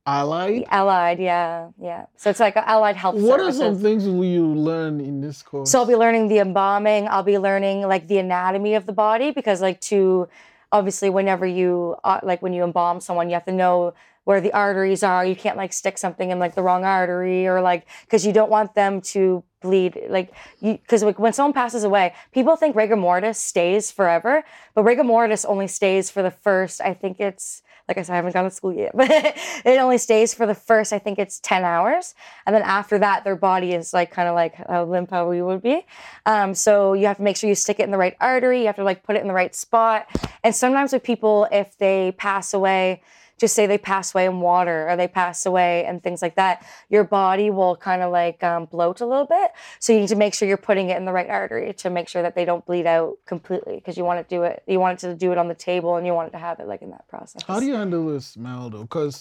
Allied. 0.08 0.64
Allied, 0.70 1.18
yeah, 1.20 1.68
yeah. 1.78 2.06
So 2.16 2.30
it's 2.30 2.40
like 2.40 2.56
allied 2.56 2.96
health 2.96 3.16
What 3.16 3.40
are 3.40 3.52
some 3.52 3.78
things 3.78 4.06
will 4.06 4.24
you 4.24 4.46
learn 4.46 5.00
in 5.00 5.20
this 5.20 5.42
course? 5.42 5.70
So 5.70 5.80
I'll 5.80 5.86
be 5.86 5.96
learning 5.96 6.28
the 6.28 6.38
embalming. 6.38 7.06
I'll 7.08 7.22
be 7.22 7.38
learning 7.38 7.82
like 7.82 8.08
the 8.08 8.16
anatomy 8.16 8.74
of 8.74 8.86
the 8.86 8.92
body 8.92 9.32
because 9.32 9.60
like 9.60 9.82
to 9.82 10.26
obviously 10.72 11.10
whenever 11.10 11.46
you 11.46 11.96
uh, 12.04 12.20
like 12.22 12.40
when 12.40 12.54
you 12.54 12.64
embalm 12.64 13.02
someone, 13.02 13.28
you 13.28 13.34
have 13.34 13.44
to 13.44 13.52
know 13.52 13.92
where 14.24 14.40
the 14.40 14.50
arteries 14.54 15.02
are. 15.02 15.26
You 15.26 15.36
can't 15.36 15.58
like 15.58 15.74
stick 15.74 15.98
something 15.98 16.30
in 16.30 16.38
like 16.38 16.54
the 16.54 16.62
wrong 16.62 16.84
artery 16.84 17.46
or 17.46 17.60
like 17.60 17.86
because 18.06 18.24
you 18.24 18.32
don't 18.32 18.50
want 18.50 18.74
them 18.74 19.02
to 19.12 19.44
bleed 19.60 20.00
like 20.08 20.32
because 20.62 21.02
like 21.02 21.18
when 21.18 21.34
someone 21.34 21.52
passes 21.52 21.84
away, 21.84 22.14
people 22.32 22.56
think 22.56 22.74
rigor 22.74 22.96
mortis 22.96 23.38
stays 23.38 23.90
forever, 23.90 24.42
but 24.74 24.84
rigor 24.84 25.04
mortis 25.04 25.44
only 25.44 25.68
stays 25.68 26.08
for 26.08 26.22
the 26.22 26.30
first. 26.30 26.80
I 26.80 26.94
think 26.94 27.20
it's 27.20 27.62
like 27.88 27.96
I 27.98 28.02
said, 28.02 28.12
I 28.12 28.16
haven't 28.16 28.34
gone 28.34 28.44
to 28.44 28.50
school 28.50 28.72
yet, 28.72 28.92
but 28.94 29.10
it 29.10 29.78
only 29.80 29.98
stays 29.98 30.34
for 30.34 30.46
the 30.46 30.54
first, 30.54 30.92
I 30.92 30.98
think 30.98 31.18
it's 31.18 31.40
10 31.40 31.64
hours. 31.64 32.14
And 32.46 32.54
then 32.54 32.62
after 32.62 32.98
that, 32.98 33.24
their 33.24 33.36
body 33.36 33.72
is 33.72 33.94
like 33.94 34.10
kind 34.10 34.28
of 34.28 34.34
like 34.34 34.56
limp 34.68 35.10
how 35.10 35.28
we 35.28 35.40
would 35.40 35.62
be. 35.62 35.86
Um, 36.26 36.54
so 36.54 36.92
you 36.92 37.06
have 37.06 37.16
to 37.16 37.22
make 37.22 37.36
sure 37.36 37.48
you 37.48 37.54
stick 37.54 37.80
it 37.80 37.84
in 37.84 37.90
the 37.90 37.98
right 37.98 38.16
artery. 38.20 38.60
You 38.60 38.66
have 38.66 38.76
to 38.76 38.84
like 38.84 39.02
put 39.02 39.16
it 39.16 39.22
in 39.22 39.28
the 39.28 39.34
right 39.34 39.54
spot. 39.54 40.06
And 40.44 40.54
sometimes 40.54 40.92
with 40.92 41.02
people, 41.02 41.48
if 41.50 41.76
they 41.78 42.12
pass 42.12 42.52
away, 42.52 43.02
just 43.38 43.54
say 43.54 43.66
they 43.66 43.78
pass 43.78 44.14
away 44.14 44.26
in 44.26 44.40
water 44.40 44.88
or 44.88 44.96
they 44.96 45.08
pass 45.08 45.46
away 45.46 45.84
and 45.84 46.02
things 46.02 46.20
like 46.22 46.34
that, 46.36 46.66
your 46.88 47.04
body 47.04 47.50
will 47.50 47.76
kind 47.76 48.02
of 48.02 48.10
like 48.12 48.42
um, 48.42 48.66
bloat 48.66 49.00
a 49.00 49.06
little 49.06 49.26
bit. 49.26 49.50
So 49.78 49.92
you 49.92 50.00
need 50.00 50.08
to 50.08 50.16
make 50.16 50.34
sure 50.34 50.46
you're 50.48 50.56
putting 50.56 50.90
it 50.90 50.96
in 50.96 51.04
the 51.04 51.12
right 51.12 51.28
artery 51.28 51.72
to 51.74 51.90
make 51.90 52.08
sure 52.08 52.22
that 52.22 52.34
they 52.34 52.44
don't 52.44 52.64
bleed 52.66 52.86
out 52.86 53.16
completely 53.26 53.76
because 53.76 53.96
you 53.96 54.04
want 54.04 54.26
to 54.26 54.34
do 54.34 54.42
it, 54.42 54.62
you 54.66 54.80
want 54.80 55.02
it 55.02 55.06
to 55.08 55.14
do 55.14 55.32
it 55.32 55.38
on 55.38 55.48
the 55.48 55.54
table 55.54 55.96
and 55.96 56.06
you 56.06 56.12
want 56.14 56.28
it 56.28 56.32
to 56.32 56.38
have 56.38 56.60
it 56.60 56.66
like 56.66 56.82
in 56.82 56.90
that 56.90 57.06
process. 57.08 57.42
How 57.46 57.60
do 57.60 57.66
you 57.66 57.74
handle 57.74 58.06
the 58.12 58.20
smell 58.20 58.70
though? 58.70 58.82
Because 58.82 59.20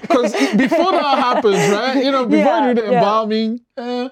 because 0.00 0.32
before 0.56 0.92
that 0.92 1.18
happens, 1.18 1.56
right? 1.72 2.04
You 2.04 2.10
know, 2.10 2.24
before 2.26 2.38
Yeah, 2.38 2.68
you 2.68 2.74
do 2.74 2.80
the 2.82 2.90
yeah. 2.90 2.98
embalming, 2.98 3.60
eh, 3.76 4.08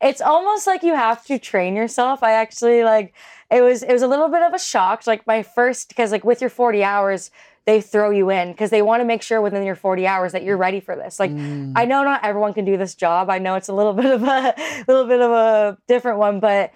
it's 0.00 0.20
almost 0.20 0.66
like 0.66 0.82
you 0.82 0.94
have 0.94 1.24
to 1.26 1.38
train 1.38 1.76
yourself. 1.76 2.22
I 2.22 2.32
actually 2.32 2.84
like 2.84 3.14
it 3.50 3.62
was 3.62 3.82
it 3.82 3.92
was 3.92 4.02
a 4.02 4.08
little 4.08 4.28
bit 4.28 4.42
of 4.42 4.52
a 4.54 4.58
shock. 4.58 5.06
Like 5.06 5.26
my 5.26 5.42
first 5.42 5.88
because 5.88 6.12
like 6.12 6.24
with 6.24 6.40
your 6.40 6.50
40 6.50 6.82
hours, 6.82 7.30
they 7.64 7.80
throw 7.80 8.10
you 8.10 8.30
in 8.30 8.52
because 8.52 8.70
they 8.70 8.82
want 8.82 9.00
to 9.00 9.04
make 9.04 9.22
sure 9.22 9.40
within 9.40 9.62
your 9.62 9.76
40 9.76 10.06
hours 10.06 10.32
that 10.32 10.42
you're 10.42 10.56
ready 10.56 10.80
for 10.80 10.96
this. 10.96 11.20
Like 11.20 11.30
mm, 11.30 11.72
I 11.76 11.84
know 11.84 12.02
not 12.02 12.24
everyone 12.24 12.54
can 12.54 12.64
do 12.64 12.76
this 12.76 12.94
job. 12.94 13.30
I 13.30 13.38
know 13.38 13.54
it's 13.54 13.68
a 13.68 13.74
little 13.74 13.92
bit 14.02 14.06
of 14.06 14.22
a 14.22 14.54
little 14.88 15.06
bit 15.06 15.20
of 15.20 15.30
a 15.30 15.78
different 15.86 16.18
one, 16.18 16.40
but 16.40 16.72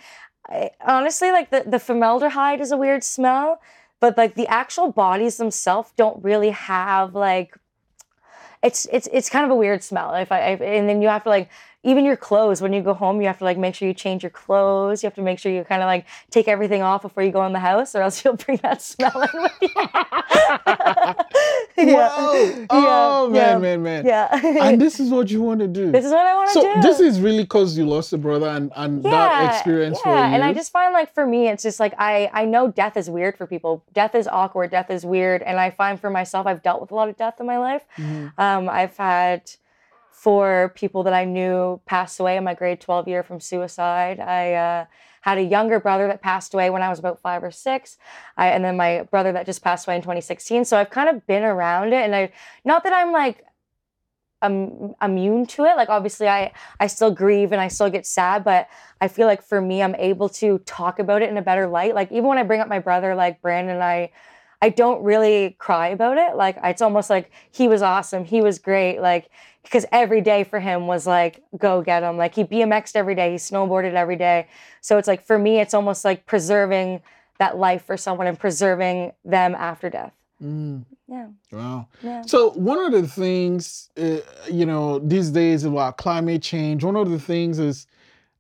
I, 0.49 0.71
honestly, 0.87 1.33
like 1.33 1.51
the 1.51 1.65
the 1.67 1.79
formaldehyde 1.79 2.61
is 2.61 2.71
a 2.71 2.77
weird 2.77 3.03
smell, 3.03 3.61
but 4.01 4.17
like 4.17 4.35
the 4.35 4.47
actual 4.47 4.93
bodies 4.93 5.39
themselves 5.39 5.93
don't 5.97 6.23
really 6.23 6.51
have 6.51 7.15
like 7.15 7.57
it's 8.63 8.87
it's 8.93 9.09
it's 9.13 9.29
kind 9.29 9.45
of 9.45 9.51
a 9.51 9.57
weird 9.57 9.83
smell. 9.83 10.15
If 10.15 10.31
I 10.31 10.39
if, 10.53 10.61
and 10.61 10.89
then 10.89 11.03
you 11.03 11.09
have 11.09 11.25
to 11.25 11.31
like 11.31 11.51
even 11.87 12.05
your 12.05 12.17
clothes 12.17 12.61
when 12.61 12.73
you 12.73 12.83
go 12.83 12.93
home 12.95 13.21
you 13.21 13.27
have 13.27 13.39
to 13.39 13.45
like 13.45 13.57
make 13.57 13.75
sure 13.75 13.87
you 13.89 13.95
change 13.95 14.23
your 14.23 14.31
clothes 14.31 15.03
you 15.03 15.07
have 15.07 15.15
to 15.15 15.23
make 15.23 15.39
sure 15.39 15.51
you 15.53 15.63
kind 15.65 15.83
of 15.83 15.87
like 15.87 16.05
take 16.31 16.49
everything 16.49 16.83
off 16.83 17.01
before 17.03 17.23
you 17.23 17.31
go 17.31 17.45
in 17.47 17.53
the 17.53 17.59
house 17.71 17.95
or 17.95 18.03
else 18.03 18.17
you'll 18.25 18.37
bring 18.37 18.59
that 18.63 18.83
smell 18.83 19.19
in 19.23 19.43
with 19.43 19.53
you 19.63 19.69
Whoa. 21.79 22.67
Oh 22.71 23.29
man, 23.31 23.35
yeah, 23.53 23.59
man, 23.59 23.83
man. 23.83 24.07
yeah 24.07 24.29
And 24.65 24.81
this 24.85 24.99
is 25.01 25.11
what 25.11 25.31
you 25.31 25.43
want 25.43 25.61
to 25.61 25.69
do. 25.69 25.93
this 25.93 26.05
is 26.05 26.13
what 26.13 26.27
i 26.27 26.35
want 26.35 26.49
to 26.49 26.55
so 26.55 26.75
do 26.75 26.81
this 26.83 27.01
is 27.01 27.21
really 27.21 27.43
because 27.43 27.77
you 27.77 27.87
lost 27.87 28.13
a 28.13 28.19
brother 28.19 28.49
and, 28.49 28.73
and 28.77 29.03
that 29.05 29.55
experience 29.55 30.01
for 30.01 30.09
you. 30.11 30.15
and 30.17 30.43
I 30.43 30.53
just 30.53 30.73
find 30.73 30.93
like 30.93 31.13
for 31.15 31.27
me, 31.27 31.49
it's 31.49 31.63
just 31.63 31.79
like 31.81 31.95
I 31.99 32.31
I 32.33 32.45
know 32.45 32.69
death 32.71 32.97
is 32.97 33.09
weird 33.11 33.37
for 33.37 33.47
people. 33.47 33.85
Death 33.93 34.15
is 34.15 34.27
awkward. 34.27 34.71
Death 34.71 34.91
is 34.91 35.05
weird, 35.05 35.43
and 35.43 35.59
I 35.61 35.71
find 35.71 36.01
for 36.01 36.11
myself, 36.11 36.47
I've 36.47 36.63
dealt 36.63 36.81
with 36.81 36.91
a 36.91 36.95
lot 36.95 37.09
of 37.09 37.17
death 37.17 37.41
in 37.41 37.47
my 37.47 37.59
life. 37.59 37.85
Mhm. 37.99 38.33
Um, 38.39 38.69
I've 38.69 38.97
had 38.97 39.51
four 40.27 40.73
people 40.75 41.05
that 41.05 41.13
I 41.13 41.25
knew 41.25 41.81
passed 41.87 42.19
away 42.19 42.37
in 42.37 42.43
my 42.43 42.53
grade 42.53 42.81
twelve 42.81 43.07
year 43.07 43.23
from 43.23 43.39
suicide. 43.39 44.19
I 44.19 44.55
uh, 44.55 44.87
had 45.21 45.39
a 45.39 45.43
younger 45.43 45.79
brother 45.79 46.09
that 46.09 46.21
passed 46.21 46.53
away 46.53 46.69
when 46.69 46.83
I 46.83 46.89
was 46.89 46.99
about 46.99 47.21
five 47.21 47.45
or 47.45 47.53
six, 47.53 47.97
I, 48.37 48.49
and 48.49 48.65
then 48.65 48.77
my 48.77 49.05
brother 49.13 49.31
that 49.31 49.47
just 49.47 49.63
passed 49.63 49.87
away 49.87 49.95
in 49.95 50.03
2016. 50.03 50.65
So 50.65 50.77
I've 50.77 50.91
kind 50.91 51.09
of 51.09 51.25
been 51.29 51.45
around 51.45 51.93
it, 51.93 52.03
and 52.05 52.13
I 52.13 52.33
not 52.65 52.83
that 52.83 52.93
I'm 52.93 53.13
like 53.13 53.45
um, 54.43 54.97
immune 55.01 55.47
to 55.47 55.65
it. 55.65 55.77
Like 55.77 55.91
obviously, 55.91 56.27
I 56.27 56.51
I 56.81 56.89
still 56.89 57.13
grieve 57.13 57.53
and 57.53 57.61
I 57.61 57.69
still 57.69 57.89
get 57.89 58.05
sad, 58.05 58.43
but 58.43 58.67
I 59.01 59.07
feel 59.07 59.29
like 59.29 59.43
for 59.43 59.61
me, 59.61 59.81
I'm 59.81 59.95
able 59.95 60.29
to 60.41 60.59
talk 60.67 60.99
about 60.99 61.23
it 61.23 61.31
in 61.31 61.37
a 61.37 61.43
better 61.43 61.69
light. 61.69 61.95
Like 61.95 62.11
even 62.11 62.25
when 62.25 62.39
I 62.39 62.43
bring 62.43 62.61
up 62.61 62.67
my 62.67 62.81
brother, 62.81 63.15
like 63.15 63.41
Brandon, 63.41 63.77
and 63.77 63.85
I 63.85 64.11
I 64.63 64.71
don't 64.71 65.03
really 65.03 65.57
cry 65.59 65.89
about 65.89 66.19
it. 66.19 66.37
Like 66.37 66.57
it's 66.63 66.83
almost 66.83 67.11
like 67.11 67.31
he 67.51 67.69
was 67.69 67.83
awesome, 67.83 68.25
he 68.25 68.41
was 68.41 68.59
great. 68.59 69.01
Like 69.01 69.31
because 69.63 69.85
every 69.91 70.21
day 70.21 70.45
for 70.45 70.61
him 70.61 70.87
was 70.87 71.07
like 71.07 71.43
go 71.59 71.83
get 71.83 72.03
him. 72.03 72.17
Like 72.17 72.35
he 72.35 72.45
BMXed 72.45 72.97
every 72.97 73.15
day, 73.15 73.33
he 73.33 73.37
snowboarded 73.37 73.95
every 73.95 74.17
day. 74.17 74.47
So 74.81 74.99
it's 74.99 75.09
like 75.09 75.25
for 75.25 75.39
me, 75.39 75.61
it's 75.61 75.75
almost 75.75 76.05
like 76.05 76.27
preserving 76.27 77.03
that 77.39 77.59
life 77.59 77.85
for 77.85 77.97
someone 77.97 78.27
and 78.27 78.39
preserving 78.39 79.13
them 79.25 79.55
after 79.55 79.91
death. 79.91 80.13
Mm, 80.43 80.85
Yeah, 81.09 81.29
wow. 81.51 81.89
yeah. 82.03 82.23
So 82.23 82.51
one 82.51 82.79
of 82.79 82.93
the 82.93 83.09
things, 83.09 83.91
uh, 83.97 84.19
you 84.51 84.67
know, 84.67 84.99
these 84.99 85.31
days 85.31 85.65
about 85.65 85.97
climate 85.97 86.43
change, 86.43 86.85
one 86.85 86.97
of 86.97 87.11
the 87.11 87.19
things 87.19 87.59
is 87.59 87.87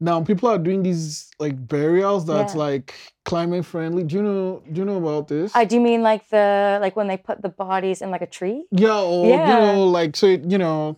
now 0.00 0.22
people 0.22 0.48
are 0.48 0.58
doing 0.58 0.82
these 0.82 1.30
like 1.38 1.56
burials 1.68 2.26
that's 2.26 2.54
Yeah. 2.54 2.60
like 2.60 2.94
climate 3.24 3.64
friendly. 3.64 4.04
Do 4.04 4.16
you 4.16 4.22
know? 4.22 4.62
Do 4.70 4.80
you 4.80 4.84
know 4.84 4.98
about 4.98 5.28
this? 5.28 5.54
I 5.56 5.64
do 5.64 5.80
mean 5.80 6.02
like 6.02 6.28
the 6.28 6.78
like 6.80 6.96
when 6.96 7.06
they 7.08 7.16
put 7.16 7.40
the 7.42 7.48
bodies 7.48 8.02
in 8.02 8.10
like 8.10 8.22
a 8.22 8.26
tree. 8.26 8.64
yeah, 8.70 9.00
or 9.00 9.26
Yeah. 9.26 9.48
you 9.48 9.60
know, 9.76 9.84
like 9.88 10.16
so, 10.16 10.26
it, 10.26 10.44
you 10.44 10.58
know, 10.58 10.96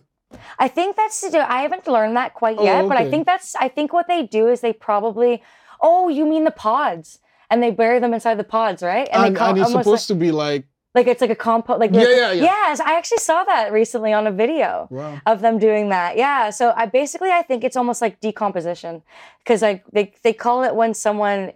I 0.59 0.67
think 0.67 0.95
that's 0.95 1.21
to 1.21 1.31
do. 1.31 1.39
I 1.39 1.61
haven't 1.61 1.87
learned 1.87 2.15
that 2.17 2.33
quite 2.33 2.57
Oh, 2.59 2.63
yet, 2.63 2.87
but 2.87 2.97
I 2.97 3.09
think 3.09 3.25
that's. 3.25 3.55
I 3.55 3.67
think 3.69 3.93
what 3.93 4.07
they 4.07 4.23
do 4.27 4.47
is 4.47 4.61
they 4.61 4.73
probably. 4.73 5.41
Oh, 5.81 6.09
you 6.09 6.25
mean 6.25 6.43
the 6.43 6.51
pods? 6.51 7.19
And 7.51 7.63
they 7.63 7.71
bury 7.71 7.97
them 7.99 8.13
inside 8.13 8.35
the 8.37 8.43
pods, 8.43 8.83
right? 8.83 9.07
and, 9.11 9.33
they 9.35 9.39
co- 9.39 9.45
and 9.45 9.57
it's 9.57 9.71
supposed 9.71 10.07
to 10.09 10.13
be 10.15 10.29
like, 10.31 10.65
like, 10.95 11.07
it's 11.07 11.21
like 11.21 11.29
a 11.29 11.35
compost. 11.35 11.79
Like 11.79 11.91
Yeah, 11.93 12.01
yeah, 12.09 12.31
yeah. 12.31 12.43
Yes, 12.43 12.79
I 12.79 12.97
actually 12.97 13.19
saw 13.19 13.43
that 13.43 13.71
recently 13.71 14.11
on 14.13 14.27
a 14.27 14.31
video 14.31 14.87
wow, 14.89 15.21
of 15.25 15.41
them 15.41 15.59
doing 15.59 15.89
that. 15.89 16.17
Yeah. 16.17 16.49
So 16.49 16.73
I 16.75 16.85
basically 16.87 17.29
I 17.31 17.41
think 17.43 17.63
it's 17.63 17.77
almost 17.77 18.01
like 18.01 18.19
decomposition 18.19 19.03
because 19.43 19.61
like 19.61 19.83
they 19.91 20.13
they 20.23 20.33
call 20.33 20.63
it 20.63 20.75
when 20.75 20.93
someone 20.93 21.53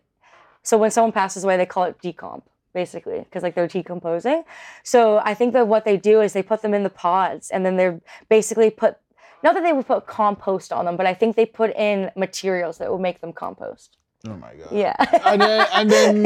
so 0.62 0.78
when 0.78 0.92
someone 0.92 1.12
passes 1.12 1.44
away 1.44 1.58
they 1.58 1.66
call 1.66 1.84
it 1.86 1.98
decomp 2.02 2.44
basically 2.74 3.20
because 3.20 3.44
like 3.44 3.56
they're 3.56 3.68
decomposing. 3.68 4.44
So 4.84 5.20
I 5.24 5.34
think 5.34 5.54
that 5.54 5.68
what 5.68 5.84
they 5.86 5.98
do 5.98 6.22
is 6.22 6.34
they 6.34 6.44
put 6.44 6.62
them 6.62 6.74
in 6.74 6.84
the 6.84 6.90
pods 6.90 7.50
and 7.50 7.66
then 7.66 7.76
they're 7.78 8.00
basically 8.30 8.70
put 8.70 8.98
not 9.44 9.56
that 9.56 9.64
they 9.64 9.74
would 9.74 9.88
put 9.88 10.06
compost 10.08 10.72
on 10.72 10.86
them, 10.86 10.96
but 10.96 11.06
I 11.06 11.14
think 11.14 11.36
they 11.36 11.46
put 11.46 11.76
in 11.76 12.12
materials 12.16 12.78
that 12.78 12.90
will 12.90 13.00
make 13.00 13.20
them 13.20 13.34
compost. 13.34 13.98
oh 14.28 14.36
my 14.38 14.54
god, 14.56 14.72
Yeah. 14.72 14.94
and 15.26 15.42
then 15.42 15.68
and 15.74 15.90
then 15.92 16.24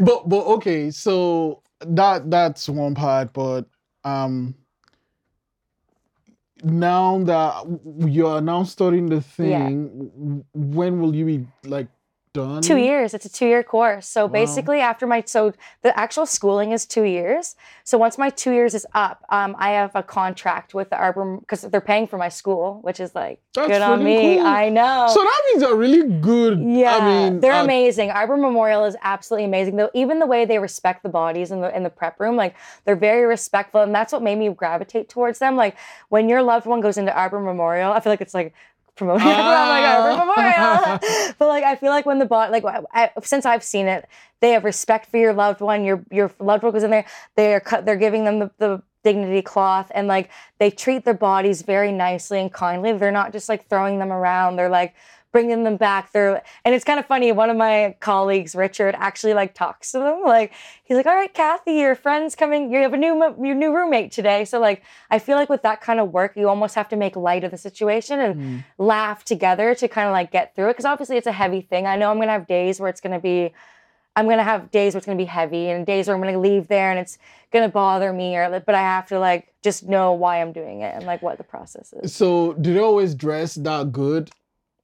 but 0.04 0.28
but 0.28 0.44
okay 0.56 0.90
so 0.90 1.62
that 1.80 2.30
that's 2.30 2.68
one 2.68 2.94
part 2.94 3.32
but 3.32 3.66
um 4.04 4.54
now 6.62 7.18
that 7.24 7.64
you're 8.08 8.40
now 8.40 8.62
starting 8.64 9.08
the 9.08 9.20
thing 9.20 9.88
w- 10.16 10.44
when 10.54 11.00
will 11.00 11.14
you 11.14 11.24
be 11.24 11.46
like 11.64 11.88
done 12.32 12.62
two 12.62 12.76
years 12.76 13.14
it's 13.14 13.24
a 13.24 13.28
two 13.28 13.46
year 13.46 13.62
course 13.62 14.06
so 14.06 14.26
Wow. 14.26 14.32
basically 14.32 14.80
after 14.80 15.06
my 15.06 15.22
so 15.26 15.52
the 15.82 15.98
actual 15.98 16.26
schooling 16.26 16.72
is 16.72 16.86
two 16.86 17.04
years 17.04 17.56
so 17.84 17.96
once 17.98 18.18
my 18.18 18.30
two 18.30 18.52
years 18.52 18.74
is 18.74 18.86
up 18.94 19.24
um, 19.30 19.54
i 19.58 19.70
have 19.70 19.92
a 19.94 20.02
contract 20.02 20.74
with 20.74 20.90
the 20.90 20.96
arbor 20.96 21.38
because 21.38 21.62
they're 21.62 21.80
paying 21.80 22.06
for 22.06 22.18
my 22.18 22.28
school 22.28 22.80
which 22.82 23.00
is 23.00 23.14
like 23.14 23.40
That's 23.54 23.68
good 23.68 23.82
on 23.82 24.02
me 24.04 24.36
cool. 24.36 24.46
i 24.46 24.68
know 24.68 25.06
so 25.12 25.20
that 25.22 25.42
means 25.50 25.62
a 25.62 25.74
really 25.74 26.08
good 26.20 26.58
yeah, 26.60 26.96
i 26.96 27.00
mean 27.28 27.40
they're 27.40 27.52
uh, 27.52 27.64
amazing. 27.64 28.10
Arbor 28.10 28.36
Memorial 28.36 28.84
is 28.84 28.96
absolutely 29.02 29.44
amazing. 29.44 29.76
Though 29.76 29.90
even 29.94 30.18
the 30.18 30.26
way 30.26 30.44
they 30.44 30.58
respect 30.58 31.02
the 31.02 31.08
bodies 31.08 31.50
in 31.50 31.60
the 31.60 31.74
in 31.76 31.82
the 31.82 31.90
prep 31.90 32.18
room, 32.20 32.36
like 32.36 32.54
they're 32.84 32.96
very 32.96 33.24
respectful, 33.26 33.80
and 33.82 33.94
that's 33.94 34.12
what 34.12 34.22
made 34.22 34.38
me 34.38 34.48
gravitate 34.50 35.08
towards 35.08 35.38
them. 35.38 35.56
Like 35.56 35.76
when 36.08 36.28
your 36.28 36.42
loved 36.42 36.66
one 36.66 36.80
goes 36.80 36.96
into 36.98 37.14
Arbor 37.16 37.40
Memorial, 37.40 37.92
I 37.92 38.00
feel 38.00 38.10
like 38.12 38.20
it's 38.20 38.34
like 38.34 38.54
promoting 38.98 39.26
like 39.26 39.36
Arbor 39.36 40.10
ah. 40.10 40.98
Memorial, 41.00 41.34
but 41.38 41.48
like 41.48 41.64
I 41.64 41.76
feel 41.76 41.90
like 41.90 42.04
when 42.04 42.18
the 42.18 42.26
body, 42.26 42.52
like 42.52 42.64
I, 42.92 43.10
since 43.22 43.46
I've 43.46 43.64
seen 43.64 43.86
it, 43.86 44.06
they 44.40 44.50
have 44.50 44.64
respect 44.64 45.10
for 45.10 45.16
your 45.16 45.32
loved 45.32 45.60
one. 45.60 45.84
Your 45.84 46.04
your 46.10 46.30
loved 46.40 46.64
one 46.64 46.72
goes 46.72 46.82
in 46.82 46.90
there, 46.90 47.06
they're 47.36 47.60
cut, 47.60 47.86
they're 47.86 47.96
giving 47.96 48.24
them 48.24 48.40
the. 48.40 48.50
the 48.58 48.82
dignity 49.04 49.40
cloth 49.40 49.92
and 49.94 50.08
like 50.08 50.28
they 50.58 50.70
treat 50.72 51.04
their 51.04 51.14
bodies 51.14 51.62
very 51.62 51.92
nicely 51.92 52.40
and 52.40 52.52
kindly 52.52 52.92
they're 52.92 53.12
not 53.12 53.32
just 53.32 53.48
like 53.48 53.66
throwing 53.68 54.00
them 54.00 54.10
around 54.10 54.56
they're 54.56 54.68
like 54.68 54.92
bringing 55.30 55.64
them 55.64 55.76
back 55.76 56.10
they're 56.12 56.42
and 56.64 56.74
it's 56.74 56.84
kind 56.84 56.98
of 56.98 57.06
funny 57.06 57.32
one 57.32 57.50
of 57.50 57.56
my 57.56 57.94
colleagues 58.00 58.54
richard 58.54 58.94
actually 58.98 59.34
like 59.34 59.54
talks 59.54 59.92
to 59.92 59.98
them 59.98 60.22
like 60.24 60.52
he's 60.84 60.96
like 60.96 61.06
all 61.06 61.14
right 61.14 61.34
kathy 61.34 61.74
your 61.74 61.94
friend's 61.94 62.34
coming 62.34 62.72
you 62.72 62.80
have 62.80 62.94
a 62.94 62.96
new 62.96 63.14
your 63.42 63.54
new 63.54 63.74
roommate 63.74 64.10
today. 64.12 64.44
So 64.44 64.58
like 64.58 64.82
i 65.10 65.18
feel 65.18 65.36
like 65.36 65.48
with 65.48 65.62
that 65.62 65.80
kind 65.80 66.00
of 66.00 66.12
work 66.12 66.36
you 66.36 66.48
almost 66.48 66.74
have 66.74 66.88
to 66.90 66.96
make 66.96 67.16
light 67.16 67.44
of 67.44 67.50
the 67.50 67.58
situation 67.58 68.20
and 68.20 68.34
mm, 68.36 68.64
laugh 68.78 69.24
together 69.24 69.74
to 69.74 69.88
kind 69.88 70.08
of 70.08 70.12
like 70.12 70.30
get 70.30 70.54
through 70.54 70.66
it 70.66 70.72
because 70.74 70.84
obviously 70.84 71.16
it's 71.16 71.26
a 71.26 71.32
heavy 71.32 71.60
thing. 71.60 71.86
I 71.86 71.96
know 71.96 72.10
i'm 72.10 72.18
gonna 72.18 72.32
have 72.32 72.46
days 72.46 72.80
where 72.80 72.88
it's 72.88 73.00
gonna 73.00 73.20
be 73.20 73.52
i'm 74.16 74.28
gonna 74.28 74.42
have 74.42 74.70
days 74.70 74.94
where 74.94 74.98
it's 74.98 75.06
gonna 75.06 75.18
be 75.18 75.24
heavy 75.24 75.68
and 75.68 75.86
days 75.86 76.08
where 76.08 76.16
i'm 76.16 76.22
gonna 76.22 76.38
leave 76.38 76.68
there 76.68 76.90
and 76.90 76.98
it's 76.98 77.18
gonna 77.52 77.68
bother 77.68 78.12
me 78.12 78.36
or 78.36 78.62
but 78.64 78.74
i 78.74 78.80
have 78.80 79.06
to 79.06 79.18
like 79.18 79.52
just 79.62 79.86
know 79.86 80.12
why 80.12 80.40
i'm 80.40 80.52
doing 80.52 80.80
it 80.80 80.94
and 80.94 81.04
like 81.04 81.22
what 81.22 81.38
the 81.38 81.44
process 81.44 81.92
is. 81.92 82.14
So 82.14 82.54
do 82.54 82.74
they 82.74 82.80
always 82.80 83.14
dress 83.14 83.54
that 83.56 83.92
good 83.92 84.30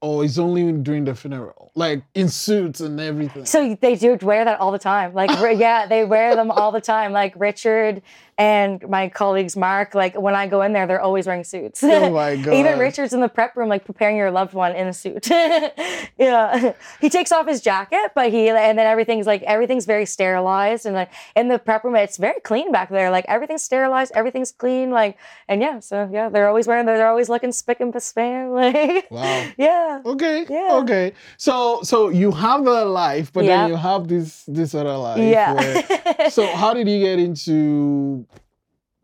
Oh, 0.04 0.16
or 0.18 0.24
is 0.24 0.38
only 0.38 0.70
during 0.70 1.06
the 1.06 1.14
funeral 1.14 1.72
like 1.74 2.02
in 2.14 2.28
suits 2.28 2.80
and 2.80 3.00
everything 3.00 3.46
So 3.46 3.74
they 3.80 3.96
do 3.96 4.18
wear 4.20 4.44
that 4.44 4.60
all 4.60 4.70
the 4.70 4.78
time. 4.78 5.14
Like, 5.14 5.30
yeah, 5.58 5.86
they 5.86 6.04
wear 6.04 6.36
them 6.36 6.50
all 6.50 6.72
the 6.72 6.80
time. 6.80 7.12
Like 7.12 7.32
Richard 7.36 8.02
and 8.38 8.86
my 8.88 9.08
colleagues, 9.08 9.56
Mark, 9.56 9.94
like 9.94 10.20
when 10.20 10.34
I 10.34 10.46
go 10.46 10.62
in 10.62 10.72
there, 10.72 10.86
they're 10.86 11.00
always 11.00 11.26
wearing 11.26 11.44
suits. 11.44 11.82
oh 11.84 12.10
my 12.22 12.36
god 12.36 12.54
Even 12.54 12.78
Richard's 12.78 13.12
in 13.12 13.20
the 13.20 13.28
prep 13.28 13.56
room, 13.56 13.68
like 13.68 13.84
preparing 13.84 14.16
your 14.16 14.30
loved 14.30 14.54
one 14.54 14.74
in 14.74 14.86
a 14.88 14.92
suit. 14.92 15.28
yeah, 16.18 16.72
he 17.00 17.10
takes 17.10 17.32
off 17.32 17.46
his 17.46 17.60
jacket, 17.60 18.12
but 18.14 18.30
he 18.30 18.48
and 18.48 18.78
then 18.78 18.86
everything's 18.86 19.26
like 19.26 19.42
everything's 19.42 19.86
very 19.86 20.06
sterilized, 20.06 20.86
and 20.86 20.94
like 20.94 21.10
in 21.36 21.48
the 21.48 21.58
prep 21.58 21.84
room, 21.84 21.96
it's 21.96 22.16
very 22.16 22.40
clean 22.40 22.72
back 22.72 22.90
there. 22.90 23.10
Like 23.10 23.24
everything's 23.28 23.62
sterilized, 23.62 24.12
everything's 24.14 24.52
clean. 24.52 24.90
Like 24.90 25.16
and 25.48 25.60
yeah, 25.60 25.80
so 25.80 26.08
yeah, 26.12 26.28
they're 26.28 26.48
always 26.48 26.66
wearing, 26.66 26.86
they're 26.86 27.08
always 27.08 27.28
looking 27.28 27.52
spick 27.52 27.80
and 27.80 27.94
span. 28.02 28.50
Like 28.54 29.10
wow 29.10 29.50
yeah, 29.56 30.00
Okay. 30.04 30.46
Yeah. 30.48 30.70
Okay. 30.82 31.12
So 31.36 31.80
so 31.82 32.08
you 32.08 32.30
have 32.30 32.64
the 32.64 32.84
life, 32.84 33.32
but 33.32 33.44
Yeah. 33.44 33.62
then 33.62 33.70
you 33.70 33.76
have 33.76 34.08
this 34.08 34.44
this 34.46 34.74
other 34.74 34.96
life. 34.96 35.18
yeah. 35.18 35.52
where- 35.54 36.30
so 36.30 36.46
how 36.46 36.72
did 36.74 36.88
you 36.88 37.00
get 37.00 37.18
into 37.18 38.23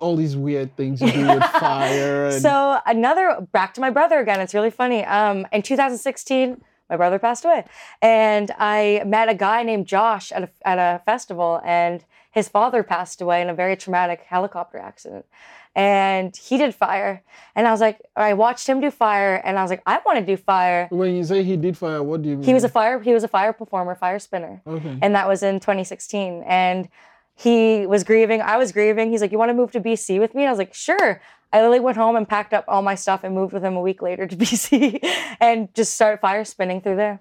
all 0.01 0.17
these 0.17 0.37
weird 0.37 0.77
things 0.77 1.01
you 1.01 1.11
do 1.11 1.27
with 1.27 1.45
fire? 1.61 2.27
And, 2.27 2.43
So 2.43 2.81
another 2.87 3.47
back 3.53 3.75
to 3.75 3.81
my 3.81 3.91
brother 3.91 4.19
again. 4.19 4.41
It's 4.41 4.55
really 4.55 4.71
funny. 4.71 5.05
Um, 5.05 5.47
in 5.53 5.63
2016, 5.63 6.63
my 6.89 6.97
brother 6.97 7.21
passed 7.21 7.45
away, 7.45 7.65
and 8.03 8.51
I 8.59 9.03
met 9.07 9.29
a 9.29 9.35
guy 9.35 9.63
named 9.63 9.87
Josh 9.87 10.33
at 10.33 10.43
a, 10.43 10.51
at 10.65 10.79
a 10.79 11.01
festival, 11.05 11.61
and 11.65 12.05
his 12.33 12.49
father 12.49 12.83
passed 12.83 13.21
away 13.21 13.41
in 13.41 13.49
a 13.49 13.55
very 13.55 13.77
traumatic 13.77 14.23
helicopter 14.27 14.79
accident. 14.79 15.25
And 15.77 16.37
he 16.37 16.59
did 16.59 16.75
fire, 16.75 17.23
and 17.55 17.69
I 17.69 17.71
was 17.71 17.81
like, 17.81 18.01
I 18.17 18.35
watched 18.35 18.69
him 18.69 18.81
do 18.81 18.91
fire, 18.91 19.37
and 19.37 19.57
I 19.57 19.63
was 19.63 19.71
like, 19.71 19.83
I 19.87 20.01
want 20.05 20.19
to 20.19 20.27
do 20.27 20.37
fire. 20.37 20.89
when 20.91 21.15
you 21.15 21.23
say 21.23 21.45
he 21.45 21.57
did 21.57 21.79
fire, 21.79 22.03
what 22.03 22.23
do 22.23 22.29
you 22.29 22.37
mean? 22.37 22.45
He 22.45 22.55
was 22.55 22.65
a 22.65 22.69
fire. 22.69 22.99
He 23.01 23.13
was 23.13 23.23
a 23.23 23.29
fire 23.29 23.53
performer, 23.53 23.95
fire 23.95 24.19
spinner 24.19 24.61
okay. 24.67 24.99
and 25.01 25.15
that 25.15 25.29
was 25.29 25.45
in 25.45 25.61
2016 25.61 26.43
and 26.45 26.89
he 27.37 27.87
was 27.87 28.05
grieving 28.05 28.41
i 28.43 28.57
was 28.57 28.73
grieving 28.73 29.11
he's 29.11 29.21
like 29.21 29.33
you 29.33 29.39
want 29.39 29.49
to 29.49 29.55
move 29.55 29.71
to 29.73 29.81
bc 29.81 30.19
with 30.19 30.35
me 30.35 30.43
and 30.43 30.49
i 30.49 30.53
was 30.53 30.59
like 30.59 30.75
sure 30.75 31.21
i 31.53 31.57
literally 31.59 31.81
went 31.81 31.97
home 31.97 32.17
and 32.17 32.29
packed 32.29 32.53
up 32.53 32.65
all 32.69 32.83
my 32.83 32.95
stuff 32.95 33.25
and 33.25 33.35
moved 33.35 33.53
with 33.53 33.65
him 33.65 33.77
a 33.77 33.81
week 33.81 34.03
later 34.03 34.27
to 34.27 34.37
bc 34.45 34.99
and 35.41 35.73
just 35.75 35.95
started 35.95 36.21
fire 36.21 36.45
spinning 36.45 36.81
through 36.81 36.97
there 36.97 37.21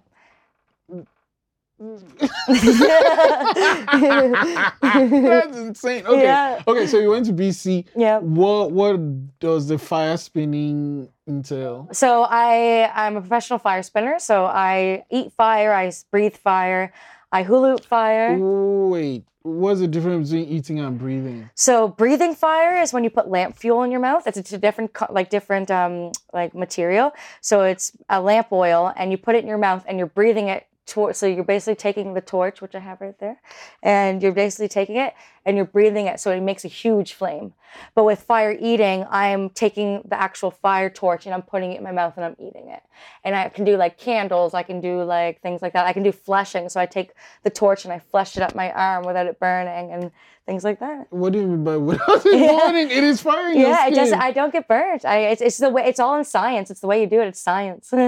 That's 4.82 5.58
insane. 5.58 6.06
Okay. 6.06 6.24
Yeah. 6.24 6.62
Okay, 6.68 6.88
so 6.88 7.00
you 7.00 7.10
went 7.10 7.25
to 7.28 7.34
BC. 7.34 7.86
yeah. 7.96 8.18
What 8.20 8.72
what 8.72 9.39
does 9.39 9.68
the 9.68 9.78
fire 9.78 10.18
spinning 10.18 11.10
entail? 11.28 11.88
So 11.94 12.25
I 12.30 12.92
I'm 12.94 13.16
a 13.16 13.22
professional 13.22 13.60
fire 13.60 13.84
spinner. 13.84 14.20
So 14.20 14.46
I 14.46 15.06
eat 15.10 15.32
fire, 15.34 15.74
I 15.74 15.92
breathe 16.12 16.36
fire, 16.36 16.92
I 17.31 17.43
hoop 17.43 17.86
fire. 17.86 18.38
Wait, 18.38 19.24
what's 19.43 19.79
the 19.79 19.88
difference 19.88 20.29
between 20.29 20.48
eating 20.50 20.79
and 20.79 20.98
breathing? 20.98 21.50
So 21.55 21.88
breathing 21.88 22.33
fire 22.33 22.81
is 22.81 22.91
when 22.91 23.03
you 23.03 23.09
put 23.09 23.27
lamp 23.27 23.55
fuel 23.55 23.83
in 23.83 23.91
your 23.91 24.00
mouth. 24.00 24.25
It's, 24.25 24.38
it's 24.38 24.53
a 24.53 24.57
different 24.57 24.91
like 25.09 25.29
different 25.29 25.69
um 25.69 26.12
like 26.33 26.55
material. 26.55 27.13
So 27.41 27.63
it's 27.63 27.91
a 28.09 28.21
lamp 28.21 28.51
oil 28.51 28.93
and 28.95 29.12
you 29.12 29.17
put 29.17 29.36
it 29.36 29.43
in 29.43 29.48
your 29.48 29.57
mouth 29.57 29.83
and 29.88 29.98
you're 29.98 30.07
breathing 30.07 30.48
it 30.48 30.65
toward 30.89 31.15
so 31.15 31.25
you're 31.25 31.43
basically 31.43 31.75
taking 31.75 32.13
the 32.15 32.22
torch 32.22 32.62
which 32.62 32.75
I 32.75 32.79
have 32.79 33.00
right 33.00 33.17
there 33.19 33.39
and 33.81 34.22
you're 34.22 34.34
basically 34.34 34.67
taking 34.67 34.98
it 34.98 35.13
and 35.46 35.55
you're 35.55 35.65
breathing 35.65 36.08
it 36.08 36.19
so 36.19 36.31
it 36.31 36.41
makes 36.41 36.65
a 36.65 36.67
huge 36.67 37.13
flame. 37.13 37.53
But 37.96 38.03
with 38.03 38.22
fire 38.24 38.55
eating, 38.60 39.05
I'm 39.10 39.51
taking 39.51 40.01
the 40.03 40.19
actual 40.19 40.50
fire 40.51 40.89
torch 40.89 41.25
and 41.27 41.34
I'm 41.36 41.43
putting 41.43 41.72
it 41.74 41.77
in 41.77 41.84
my 41.84 41.91
mouth 41.91 42.13
and 42.17 42.25
I'm 42.25 42.36
eating 42.39 42.67
it. 42.69 42.81
And 43.24 43.36
I 43.36 43.48
can 43.50 43.63
do 43.63 43.77
like 43.77 43.98
candles, 43.98 44.53
I 44.55 44.63
can 44.63 44.81
do 44.81 45.03
like 45.03 45.41
things 45.41 45.62
like 45.62 45.74
that. 45.74 45.86
I 45.86 45.93
can 45.93 46.01
do 46.03 46.12
fleshing. 46.12 46.67
So 46.69 46.79
I 46.79 46.88
take 46.88 47.12
the 47.43 47.50
torch 47.51 47.86
and 47.86 47.93
I 47.93 48.00
flesh 48.00 48.36
it 48.38 48.43
up 48.43 48.55
my 48.55 48.72
arm 48.72 49.05
without 49.05 49.27
it 49.27 49.39
burning 49.39 49.91
and 49.93 50.12
things 50.48 50.63
like 50.63 50.79
that. 50.79 51.08
What 51.12 51.31
do 51.34 51.39
you 51.39 51.48
mean 51.48 51.63
by 51.63 51.77
without 51.91 52.25
it 52.25 52.39
Yeah. 52.39 52.58
burning? 52.72 52.89
It 52.89 53.03
is 53.03 53.22
firing 53.22 53.60
your 53.60 53.69
Yeah, 53.69 53.88
it 53.88 53.93
just 53.93 54.13
I 54.13 54.31
don't 54.31 54.51
get 54.51 54.67
burnt. 54.67 55.05
I 55.05 55.19
it's, 55.27 55.41
it's 55.41 55.58
the 55.58 55.69
way 55.69 55.84
it's 55.86 56.00
all 56.00 56.17
in 56.17 56.25
science. 56.25 56.72
It's 56.72 56.81
the 56.81 56.88
way 56.88 57.01
you 57.01 57.08
do 57.08 57.22
it. 57.22 57.27
It's 57.27 57.39
science. 57.39 57.93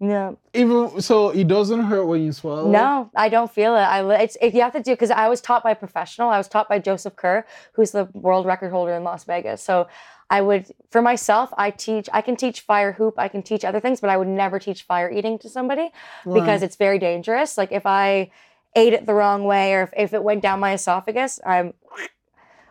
yeah. 0.00 0.32
Even 0.54 1.00
so, 1.00 1.30
it 1.30 1.48
doesn't 1.48 1.80
hurt 1.80 2.06
when 2.06 2.22
you 2.22 2.32
swallow. 2.32 2.70
No, 2.70 3.10
I 3.16 3.28
don't 3.28 3.50
feel 3.50 3.74
it. 3.74 3.80
I 3.80 4.22
it's 4.22 4.36
it, 4.40 4.54
you 4.54 4.60
have 4.60 4.72
to 4.74 4.82
do 4.82 4.92
because 4.92 5.10
I 5.10 5.28
was 5.28 5.40
taught 5.40 5.64
by 5.64 5.72
a 5.72 5.76
professional. 5.76 6.30
I 6.30 6.38
was 6.38 6.46
taught 6.46 6.68
by 6.68 6.78
Joseph 6.78 7.16
Kerr, 7.16 7.44
who's 7.72 7.90
the 7.90 8.08
world 8.12 8.46
record 8.46 8.70
holder 8.70 8.94
in 8.94 9.02
Las 9.02 9.24
Vegas. 9.24 9.60
So 9.60 9.88
I 10.30 10.40
would 10.40 10.66
for 10.90 11.02
myself, 11.02 11.52
I 11.58 11.70
teach. 11.70 12.08
I 12.12 12.20
can 12.20 12.36
teach 12.36 12.60
fire 12.60 12.92
hoop. 12.92 13.14
I 13.18 13.26
can 13.26 13.42
teach 13.42 13.64
other 13.64 13.80
things, 13.80 14.00
but 14.00 14.08
I 14.08 14.16
would 14.16 14.28
never 14.28 14.60
teach 14.60 14.84
fire 14.84 15.10
eating 15.10 15.36
to 15.40 15.48
somebody 15.48 15.90
because 16.24 16.62
it's 16.62 16.76
very 16.76 17.00
dangerous. 17.00 17.58
Like 17.58 17.72
if 17.72 17.84
I 17.84 18.30
ate 18.76 18.92
it 18.92 19.04
the 19.04 19.14
wrong 19.14 19.44
way 19.44 19.74
or 19.74 19.82
if, 19.82 19.90
if 19.96 20.14
it 20.14 20.22
went 20.22 20.42
down 20.42 20.60
my 20.60 20.74
esophagus, 20.74 21.40
I'm 21.44 21.74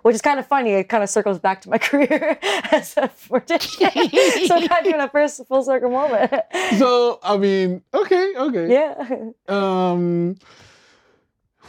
which 0.08 0.16
is 0.16 0.22
kind 0.22 0.40
of 0.40 0.48
funny. 0.48 0.72
It 0.72 0.88
kind 0.88 1.04
of 1.04 1.10
circles 1.10 1.38
back 1.38 1.60
to 1.64 1.70
my 1.70 1.78
career 1.90 2.40
as 2.72 2.96
a 2.96 3.10
mortician. 3.28 3.92
so 4.48 4.56
kind 4.66 4.72
of 4.72 4.84
doing 4.86 5.02
a 5.02 5.10
first 5.10 5.46
full 5.48 5.64
circle 5.64 5.90
moment. 5.90 6.32
So 6.78 7.20
I 7.22 7.36
mean, 7.36 7.82
okay, 7.94 8.34
okay. 8.38 8.72
yeah. 8.72 8.94
Um. 9.50 10.38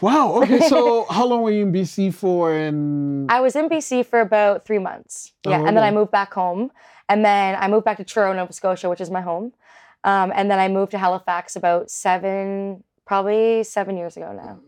Wow. 0.01 0.43
Okay. 0.43 0.61
So 0.69 1.07
how 1.11 1.27
long 1.27 1.43
were 1.43 1.51
you 1.51 1.67
in 1.67 1.73
BC 1.73 2.15
for? 2.15 2.55
And 2.55 3.29
I 3.29 3.41
was 3.41 3.57
in 3.57 3.69
BC 3.69 4.07
for 4.07 4.21
about 4.21 4.65
three 4.65 4.79
months. 4.79 5.33
Yeah. 5.45 5.61
Oh, 5.61 5.67
And 5.67 5.77
then 5.77 5.83
I 5.83 5.91
moved 5.91 6.13
back 6.13 6.33
home. 6.33 6.71
And 7.09 7.25
then 7.25 7.57
I 7.59 7.67
moved 7.67 7.85
back 7.85 7.97
to 7.97 8.05
Truro, 8.05 8.33
Nova 8.33 8.53
Scotia, 8.53 8.89
which 8.89 9.01
is 9.01 9.11
my 9.11 9.23
home. 9.23 9.53
Um, 10.05 10.31
and 10.33 10.49
then 10.49 10.61
I 10.61 10.69
moved 10.69 10.93
to 10.93 10.99
Halifax 10.99 11.57
about 11.57 11.91
seven, 11.91 12.85
probably 13.05 13.65
seven 13.65 13.97
years 13.97 14.17
ago 14.17 14.33
now. 14.33 14.61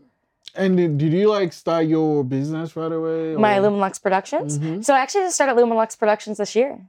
And 0.55 0.75
did, 0.77 0.97
did 0.97 1.13
you 1.13 1.29
like 1.29 1.53
start 1.53 1.85
your 1.85 2.23
business 2.23 2.75
right 2.75 2.91
away? 2.91 3.35
My 3.35 3.57
or- 3.57 3.61
Lumen 3.61 3.79
Lux 3.79 3.99
Productions. 3.99 4.59
Mhm. 4.59 4.83
So 4.83 4.93
I 4.93 4.99
actually 4.99 5.21
just 5.25 5.35
started 5.35 5.55
Lumen 5.55 5.77
Lux 5.77 5.95
Productions 5.95 6.37
this 6.37 6.55
year. 6.55 6.79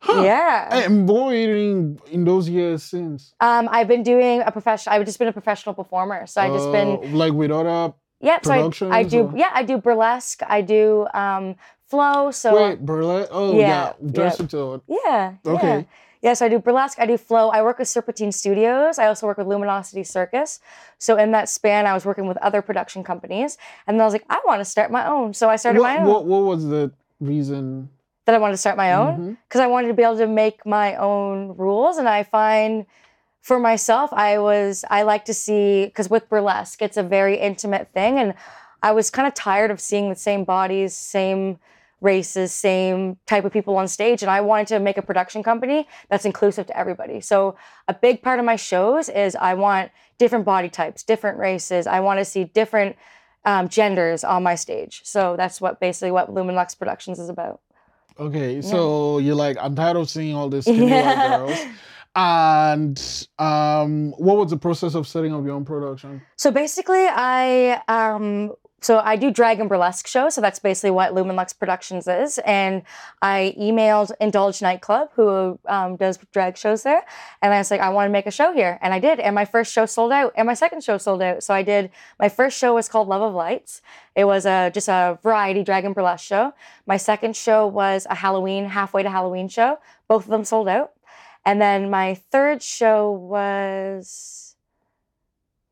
Huh. 0.00 0.22
Yeah. 0.22 0.84
And 0.84 1.08
what 1.08 1.26
were 1.26 1.34
you 1.34 1.46
doing 1.46 2.00
in 2.12 2.24
those 2.24 2.48
years 2.48 2.82
since? 2.84 3.34
Um, 3.40 3.68
I've 3.70 3.88
been 3.88 4.02
doing 4.04 4.42
a 4.42 4.50
professional. 4.52 4.94
I've 4.94 5.04
just 5.04 5.18
been 5.18 5.28
a 5.28 5.32
professional 5.32 5.74
performer. 5.74 6.26
So 6.26 6.40
I 6.40 6.48
just 6.48 6.70
been 6.70 6.98
Uh, 7.02 7.16
like 7.16 7.32
with 7.32 7.50
other. 7.50 7.92
yeah. 8.20 8.38
So 8.42 8.52
I, 8.90 8.98
I 8.98 9.02
do 9.02 9.24
or- 9.26 9.32
yeah. 9.36 9.50
I 9.52 9.62
do 9.64 9.78
burlesque. 9.78 10.42
I 10.46 10.60
do 10.62 11.06
um, 11.14 11.56
flow. 11.86 12.30
So 12.30 12.54
Wait, 12.54 12.84
burlesque. 12.84 13.30
Oh 13.32 13.56
yeah, 13.58 13.92
Yeah, 14.00 14.10
dress 14.12 14.38
yeah. 14.40 14.76
yeah. 14.86 15.32
Okay. 15.46 15.76
Yeah. 15.78 15.82
Yes, 16.20 16.42
I 16.42 16.48
do 16.48 16.58
burlesque. 16.58 16.98
I 16.98 17.06
do 17.06 17.16
flow. 17.16 17.48
I 17.50 17.62
work 17.62 17.78
with 17.78 17.88
Serpentine 17.88 18.32
Studios. 18.32 18.98
I 18.98 19.06
also 19.06 19.26
work 19.26 19.38
with 19.38 19.46
Luminosity 19.46 20.04
Circus. 20.04 20.60
So 20.98 21.16
in 21.16 21.30
that 21.32 21.48
span, 21.48 21.86
I 21.86 21.94
was 21.94 22.04
working 22.04 22.26
with 22.26 22.36
other 22.38 22.60
production 22.62 23.04
companies, 23.04 23.56
and 23.86 23.94
then 23.94 24.02
I 24.02 24.04
was 24.04 24.14
like, 24.14 24.24
I 24.28 24.40
want 24.46 24.60
to 24.60 24.64
start 24.64 24.90
my 24.90 25.06
own. 25.06 25.34
So 25.34 25.48
I 25.48 25.56
started 25.56 25.80
my 25.80 25.94
What, 25.94 26.00
own. 26.00 26.06
what 26.06 26.24
what 26.26 26.42
was 26.44 26.66
the 26.68 26.92
reason? 27.20 27.90
that 28.28 28.34
I 28.34 28.38
wanted 28.38 28.52
to 28.52 28.58
start 28.58 28.76
my 28.76 28.92
own 28.92 29.12
mm-hmm. 29.14 29.32
because 29.48 29.62
I 29.62 29.66
wanted 29.68 29.88
to 29.88 29.94
be 29.94 30.02
able 30.02 30.18
to 30.18 30.26
make 30.26 30.66
my 30.66 30.96
own 30.96 31.56
rules. 31.56 31.96
And 31.96 32.06
I 32.06 32.24
find 32.24 32.84
for 33.40 33.58
myself, 33.58 34.12
I 34.12 34.36
was, 34.36 34.84
I 34.90 35.00
like 35.00 35.24
to 35.24 35.32
see, 35.32 35.86
because 35.86 36.10
with 36.10 36.28
burlesque, 36.28 36.82
it's 36.82 36.98
a 36.98 37.02
very 37.02 37.38
intimate 37.38 37.88
thing. 37.94 38.18
And 38.18 38.34
I 38.82 38.92
was 38.92 39.08
kind 39.08 39.26
of 39.26 39.32
tired 39.32 39.70
of 39.70 39.80
seeing 39.80 40.10
the 40.10 40.14
same 40.14 40.44
bodies, 40.44 40.94
same 40.94 41.58
races, 42.00 42.52
same 42.52 43.16
type 43.26 43.44
of 43.44 43.52
people 43.52 43.76
on 43.76 43.88
stage. 43.88 44.22
And 44.22 44.30
I 44.30 44.40
wanted 44.40 44.68
to 44.68 44.80
make 44.80 44.98
a 44.98 45.02
production 45.02 45.42
company 45.42 45.86
that's 46.08 46.24
inclusive 46.24 46.66
to 46.66 46.76
everybody. 46.78 47.20
So 47.20 47.56
a 47.88 47.94
big 47.94 48.22
part 48.22 48.38
of 48.38 48.44
my 48.44 48.56
shows 48.56 49.08
is 49.08 49.34
I 49.36 49.54
want 49.54 49.90
different 50.18 50.44
body 50.44 50.68
types, 50.68 51.02
different 51.02 51.38
races. 51.38 51.86
I 51.86 52.00
want 52.00 52.18
to 52.18 52.24
see 52.24 52.44
different 52.44 52.96
um, 53.44 53.68
genders 53.68 54.24
on 54.24 54.42
my 54.42 54.54
stage. 54.54 55.02
So 55.04 55.36
that's 55.36 55.60
what 55.60 55.80
basically 55.80 56.10
what 56.10 56.32
Lumen 56.32 56.54
Lux 56.54 56.74
Productions 56.74 57.18
is 57.18 57.28
about. 57.28 57.60
Okay, 58.18 58.60
so 58.62 59.18
you're 59.18 59.36
like, 59.36 59.56
I'm 59.60 59.76
tired 59.76 59.96
of 59.96 60.10
seeing 60.10 60.34
all 60.34 60.48
these 60.48 60.64
skinny 60.66 60.90
white 60.90 61.16
Yeah. 61.16 61.36
girls. 61.36 61.66
And 62.16 63.26
um, 63.38 64.10
what 64.18 64.38
was 64.38 64.50
the 64.50 64.56
process 64.56 64.94
of 64.96 65.06
setting 65.06 65.32
up 65.32 65.44
your 65.44 65.54
own 65.54 65.64
production? 65.64 66.20
So 66.36 66.50
basically, 66.50 67.06
I 67.08 67.80
um, 67.86 68.54
so 68.80 68.98
I 68.98 69.16
do 69.16 69.30
drag 69.30 69.58
and 69.58 69.68
burlesque 69.68 70.06
shows. 70.06 70.34
So 70.34 70.40
that's 70.40 70.60
basically 70.60 70.92
what 70.92 71.12
Lumen 71.12 71.34
Lux 71.34 71.52
Productions 71.52 72.06
is. 72.06 72.38
And 72.38 72.82
I 73.20 73.54
emailed 73.58 74.12
Indulge 74.20 74.62
Nightclub, 74.62 75.10
who 75.14 75.58
um, 75.66 75.96
does 75.96 76.18
drag 76.32 76.56
shows 76.56 76.84
there, 76.84 77.04
and 77.42 77.52
I 77.52 77.58
was 77.58 77.70
like, 77.70 77.80
I 77.80 77.88
want 77.90 78.08
to 78.08 78.12
make 78.12 78.26
a 78.26 78.30
show 78.30 78.52
here, 78.52 78.78
and 78.80 78.94
I 78.94 79.00
did. 79.00 79.18
And 79.18 79.34
my 79.34 79.44
first 79.44 79.72
show 79.72 79.86
sold 79.86 80.12
out, 80.12 80.32
and 80.36 80.46
my 80.46 80.54
second 80.54 80.84
show 80.84 80.96
sold 80.98 81.22
out. 81.22 81.42
So 81.42 81.54
I 81.54 81.62
did. 81.62 81.90
My 82.20 82.28
first 82.28 82.58
show 82.58 82.74
was 82.74 82.88
called 82.88 83.08
Love 83.08 83.22
of 83.22 83.34
Lights. 83.34 83.82
It 84.14 84.24
was 84.24 84.46
a 84.46 84.70
just 84.72 84.88
a 84.88 85.18
variety 85.22 85.64
drag 85.64 85.84
and 85.84 85.94
burlesque 85.94 86.24
show. 86.24 86.54
My 86.86 86.96
second 86.96 87.36
show 87.36 87.66
was 87.66 88.06
a 88.08 88.14
Halloween, 88.14 88.66
halfway 88.66 89.02
to 89.02 89.10
Halloween 89.10 89.48
show. 89.48 89.78
Both 90.06 90.24
of 90.24 90.30
them 90.30 90.44
sold 90.44 90.68
out. 90.68 90.92
And 91.44 91.60
then 91.60 91.90
my 91.90 92.14
third 92.14 92.62
show 92.62 93.10
was 93.10 94.56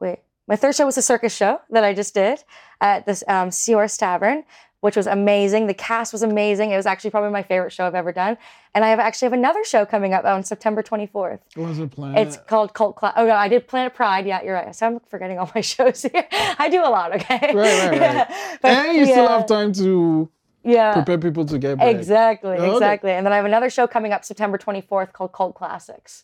wait, 0.01 0.21
my 0.49 0.57
third 0.57 0.75
show 0.75 0.87
was 0.87 0.97
a 0.99 1.03
circus 1.03 1.35
show 1.35 1.61
that 1.71 1.85
I 1.85 1.93
just 1.95 2.15
did 2.15 2.43
at 2.81 3.07
this 3.07 3.25
um, 3.29 3.51
Seahorse 3.51 3.97
Tavern, 3.97 4.45
which 4.81 4.95
was 4.97 5.07
amazing. 5.07 5.67
The 5.67 5.75
cast 5.75 6.13
was 6.13 6.23
amazing. 6.23 6.71
It 6.71 6.77
was 6.77 6.87
actually 6.87 7.11
probably 7.11 7.31
my 7.31 7.43
favorite 7.43 7.73
show 7.73 7.87
I've 7.87 7.95
ever 7.95 8.13
done. 8.13 8.37
And 8.75 8.85
I 8.85 8.89
have 8.91 9.01
actually 9.01 9.27
have 9.27 9.33
another 9.33 9.65
show 9.65 9.85
coming 9.87 10.13
up 10.15 10.25
on 10.25 10.45
September 10.45 10.83
24th. 10.83 11.41
What 11.55 11.69
was 11.69 11.79
the 11.79 11.89
plan? 11.89 12.17
It's 12.17 12.37
called 12.37 12.75
Cult 12.75 12.95
Class. 12.97 13.15
Oh 13.17 13.27
no, 13.27 13.35
I 13.35 13.49
did 13.49 13.67
Planet 13.67 13.95
Pride. 13.95 14.27
Yeah, 14.27 14.43
you're 14.43 14.55
right. 14.55 14.75
So 14.77 14.87
I'm 14.87 15.01
forgetting 15.09 15.39
all 15.39 15.51
my 15.55 15.61
shows 15.75 16.03
here. 16.03 16.27
I 16.31 16.69
do 16.69 16.81
a 16.83 16.91
lot. 16.91 17.15
Okay. 17.17 17.53
Right, 17.55 17.55
right, 17.55 17.91
right. 17.91 18.01
Yeah. 18.01 18.57
But, 18.63 18.71
and 18.73 18.97
you 18.97 19.07
still 19.07 19.27
have 19.29 19.47
time 19.47 19.73
to 19.73 20.29
Yeah. 20.63 20.93
prepare 20.93 21.19
people 21.19 21.45
to 21.47 21.59
get 21.59 21.79
back. 21.79 21.95
Exactly, 21.97 22.51
Oh, 22.59 22.63
okay. 22.65 22.73
exactly. 22.75 23.11
And 23.13 23.25
then 23.27 23.33
I 23.33 23.37
have 23.37 23.47
another 23.47 23.71
show 23.71 23.87
coming 23.87 24.13
up 24.13 24.25
September 24.25 24.59
24th 24.59 25.13
called 25.13 25.33
Cult 25.33 25.55
Classics. 25.55 26.23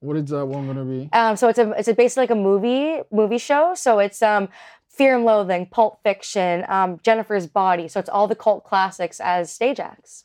What 0.00 0.16
is 0.16 0.26
that 0.30 0.46
one 0.46 0.66
gonna 0.66 0.84
be? 0.84 1.08
Um, 1.12 1.36
so 1.36 1.48
it's 1.48 1.58
a 1.58 1.70
it's 1.72 1.88
a 1.88 1.94
basically 1.94 2.22
like 2.22 2.30
a 2.30 2.34
movie 2.34 3.00
movie 3.10 3.38
show. 3.38 3.74
So 3.74 3.98
it's 3.98 4.22
um, 4.22 4.48
Fear 4.88 5.16
and 5.16 5.24
Loathing, 5.24 5.66
Pulp 5.66 6.02
Fiction, 6.02 6.64
um, 6.68 7.00
Jennifer's 7.02 7.46
Body. 7.46 7.88
So 7.88 8.00
it's 8.00 8.08
all 8.08 8.26
the 8.26 8.34
cult 8.34 8.64
classics 8.64 9.20
as 9.20 9.52
stage 9.52 9.80
acts. 9.80 10.24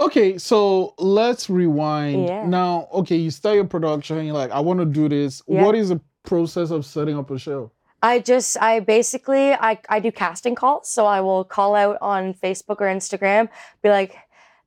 Okay, 0.00 0.36
so 0.38 0.94
let's 0.98 1.48
rewind. 1.48 2.26
Yeah. 2.26 2.46
Now, 2.46 2.88
okay, 2.92 3.16
you 3.16 3.30
start 3.30 3.54
your 3.56 3.64
production, 3.64 4.24
you're 4.24 4.34
like, 4.34 4.50
I 4.50 4.60
want 4.60 4.80
to 4.80 4.86
do 4.86 5.08
this. 5.08 5.42
Yeah. 5.46 5.62
What 5.62 5.74
is 5.74 5.90
the 5.90 6.00
process 6.24 6.70
of 6.70 6.84
setting 6.84 7.16
up 7.16 7.30
a 7.30 7.38
show? 7.38 7.70
I 8.02 8.18
just 8.18 8.60
I 8.60 8.80
basically 8.80 9.52
I 9.52 9.78
I 9.88 10.00
do 10.00 10.10
casting 10.10 10.54
calls. 10.54 10.88
So 10.88 11.06
I 11.06 11.20
will 11.20 11.44
call 11.44 11.74
out 11.76 11.98
on 12.00 12.34
Facebook 12.34 12.80
or 12.80 12.86
Instagram, 12.86 13.48
be 13.80 13.90
like, 13.90 14.16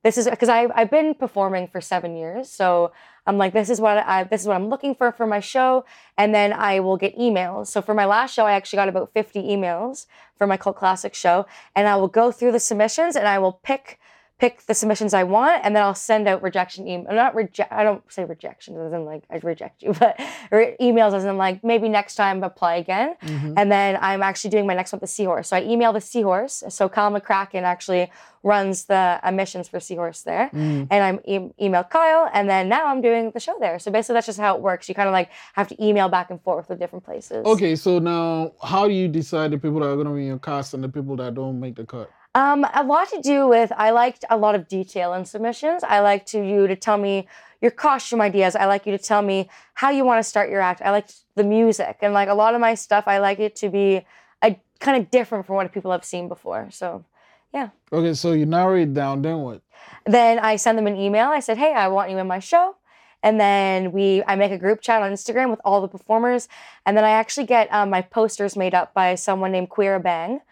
this 0.02 0.16
is 0.16 0.28
because 0.28 0.48
I 0.48 0.68
I've 0.74 0.90
been 0.90 1.14
performing 1.14 1.68
for 1.68 1.80
seven 1.80 2.16
years. 2.16 2.48
So 2.48 2.92
I'm 3.26 3.38
like, 3.38 3.52
this 3.52 3.70
is 3.70 3.80
what 3.80 3.98
I 3.98 4.24
this 4.24 4.42
is 4.42 4.46
what 4.46 4.56
I'm 4.56 4.68
looking 4.68 4.94
for 4.94 5.10
for 5.12 5.26
my 5.26 5.40
show, 5.40 5.84
and 6.16 6.34
then 6.34 6.52
I 6.52 6.80
will 6.80 6.96
get 6.96 7.16
emails. 7.16 7.66
So 7.68 7.82
for 7.82 7.94
my 7.94 8.04
last 8.04 8.34
show, 8.34 8.46
I 8.46 8.52
actually 8.52 8.76
got 8.76 8.88
about 8.88 9.12
50 9.12 9.42
emails 9.42 10.06
for 10.36 10.46
my 10.46 10.56
cult 10.56 10.76
classic 10.76 11.14
show, 11.14 11.46
and 11.74 11.88
I 11.88 11.96
will 11.96 12.08
go 12.08 12.30
through 12.30 12.52
the 12.52 12.60
submissions 12.60 13.16
and 13.16 13.26
I 13.26 13.38
will 13.38 13.52
pick 13.52 13.98
pick 14.38 14.66
the 14.66 14.74
submissions 14.74 15.14
I 15.14 15.22
want, 15.22 15.64
and 15.64 15.74
then 15.74 15.82
I'll 15.82 15.94
send 15.94 16.28
out 16.28 16.42
rejection 16.42 16.86
email. 16.86 17.12
Not 17.12 17.34
reject. 17.34 17.72
I 17.72 17.82
don't 17.82 18.02
say 18.12 18.24
rejection 18.24 18.76
as 18.76 18.92
in 18.92 19.04
like 19.06 19.24
I 19.30 19.36
reject 19.42 19.82
you, 19.82 19.92
but 19.98 20.20
re- 20.50 20.76
emails 20.80 21.14
as 21.14 21.24
in 21.24 21.36
like 21.38 21.64
maybe 21.64 21.88
next 21.88 22.16
time 22.16 22.42
apply 22.42 22.76
again. 22.76 23.16
Mhm. 23.22 23.54
And 23.56 23.72
then 23.72 23.98
I'm 24.00 24.22
actually 24.22 24.50
doing 24.50 24.66
my 24.66 24.74
next 24.74 24.92
one 24.92 24.98
with 25.00 25.08
the 25.08 25.14
Seahorse. 25.14 25.48
So 25.48 25.56
I 25.56 25.62
email 25.62 25.92
the 25.92 26.00
Seahorse. 26.02 26.62
So 26.68 26.88
Kyle 26.88 27.10
McCracken 27.10 27.62
actually 27.62 28.10
runs 28.42 28.84
the 28.84 29.18
admissions 29.24 29.68
for 29.68 29.80
Seahorse 29.80 30.22
there. 30.22 30.50
Mm. 30.52 30.86
And 30.90 31.02
I'm 31.04 31.20
e- 31.24 31.50
email 31.60 31.82
Kyle, 31.84 32.28
and 32.32 32.48
then 32.48 32.68
now 32.68 32.86
I'm 32.86 33.00
doing 33.00 33.30
the 33.32 33.40
show 33.40 33.56
there. 33.58 33.78
So 33.78 33.90
basically, 33.90 34.14
that's 34.14 34.26
just 34.26 34.38
how 34.38 34.54
it 34.54 34.60
works. 34.62 34.88
You 34.88 34.94
kind 34.94 35.08
of 35.08 35.12
like 35.12 35.30
have 35.54 35.66
to 35.68 35.84
email 35.84 36.08
back 36.08 36.30
and 36.30 36.40
forth 36.42 36.68
with 36.68 36.78
different 36.78 37.04
places. 37.04 37.44
Okay, 37.46 37.74
so 37.74 37.98
now 37.98 38.52
how 38.62 38.86
do 38.86 38.92
you 38.92 39.08
decide 39.08 39.50
the 39.50 39.58
people 39.58 39.80
that 39.80 39.86
are 39.88 39.94
going 39.94 40.06
to 40.06 40.12
be 40.12 40.20
in 40.20 40.26
your 40.26 40.38
cast 40.38 40.74
and 40.74 40.84
the 40.84 40.88
people 40.90 41.16
that 41.16 41.34
don't 41.34 41.58
make 41.58 41.74
the 41.76 41.84
cut? 41.84 42.10
Um, 42.36 42.66
a 42.74 42.84
lot 42.84 43.08
to 43.08 43.20
do 43.22 43.48
with 43.48 43.72
I 43.78 43.92
liked 43.92 44.26
a 44.28 44.36
lot 44.36 44.54
of 44.54 44.68
detail 44.68 45.14
in 45.14 45.24
submissions. 45.24 45.82
I 45.82 46.00
like 46.00 46.26
to 46.26 46.46
you 46.46 46.66
to 46.66 46.76
tell 46.76 46.98
me 46.98 47.26
your 47.62 47.70
costume 47.70 48.20
ideas. 48.20 48.54
I 48.54 48.66
like 48.66 48.84
you 48.84 48.92
to 48.92 49.02
tell 49.02 49.22
me 49.22 49.48
how 49.72 49.88
you 49.88 50.04
want 50.04 50.18
to 50.18 50.22
start 50.22 50.50
your 50.50 50.60
act. 50.60 50.82
I 50.82 50.90
like 50.90 51.08
the 51.34 51.44
music 51.44 51.96
and 52.02 52.12
like 52.12 52.28
a 52.28 52.34
lot 52.34 52.54
of 52.54 52.60
my 52.60 52.74
stuff. 52.74 53.04
I 53.06 53.20
like 53.20 53.38
it 53.38 53.56
to 53.56 53.70
be 53.70 54.04
a 54.42 54.60
kind 54.80 55.00
of 55.00 55.10
different 55.10 55.46
from 55.46 55.56
what 55.56 55.72
people 55.72 55.90
have 55.92 56.04
seen 56.04 56.28
before. 56.28 56.68
So 56.70 57.06
yeah. 57.54 57.70
Okay, 57.90 58.12
so 58.12 58.32
you 58.32 58.44
narrow 58.44 58.76
it 58.76 58.92
down, 58.92 59.22
then 59.22 59.38
what? 59.38 59.62
then 60.04 60.38
I 60.38 60.56
send 60.56 60.76
them 60.76 60.86
an 60.86 60.96
email. 60.96 61.28
I 61.28 61.40
said, 61.40 61.56
"Hey, 61.56 61.72
I 61.72 61.88
want 61.88 62.10
you 62.10 62.18
in 62.18 62.26
my 62.26 62.38
show." 62.38 62.76
And 63.22 63.40
then 63.40 63.92
we, 63.92 64.22
I 64.26 64.36
make 64.36 64.52
a 64.52 64.58
group 64.58 64.82
chat 64.82 65.00
on 65.00 65.10
Instagram 65.10 65.48
with 65.48 65.60
all 65.64 65.80
the 65.80 65.88
performers, 65.88 66.48
and 66.84 66.98
then 66.98 67.04
I 67.04 67.10
actually 67.10 67.46
get 67.46 67.72
um, 67.72 67.88
my 67.88 68.02
posters 68.02 68.56
made 68.56 68.74
up 68.74 68.92
by 68.92 69.14
someone 69.14 69.52
named 69.52 69.70
Queera 69.70 70.00
Bang. 70.00 70.42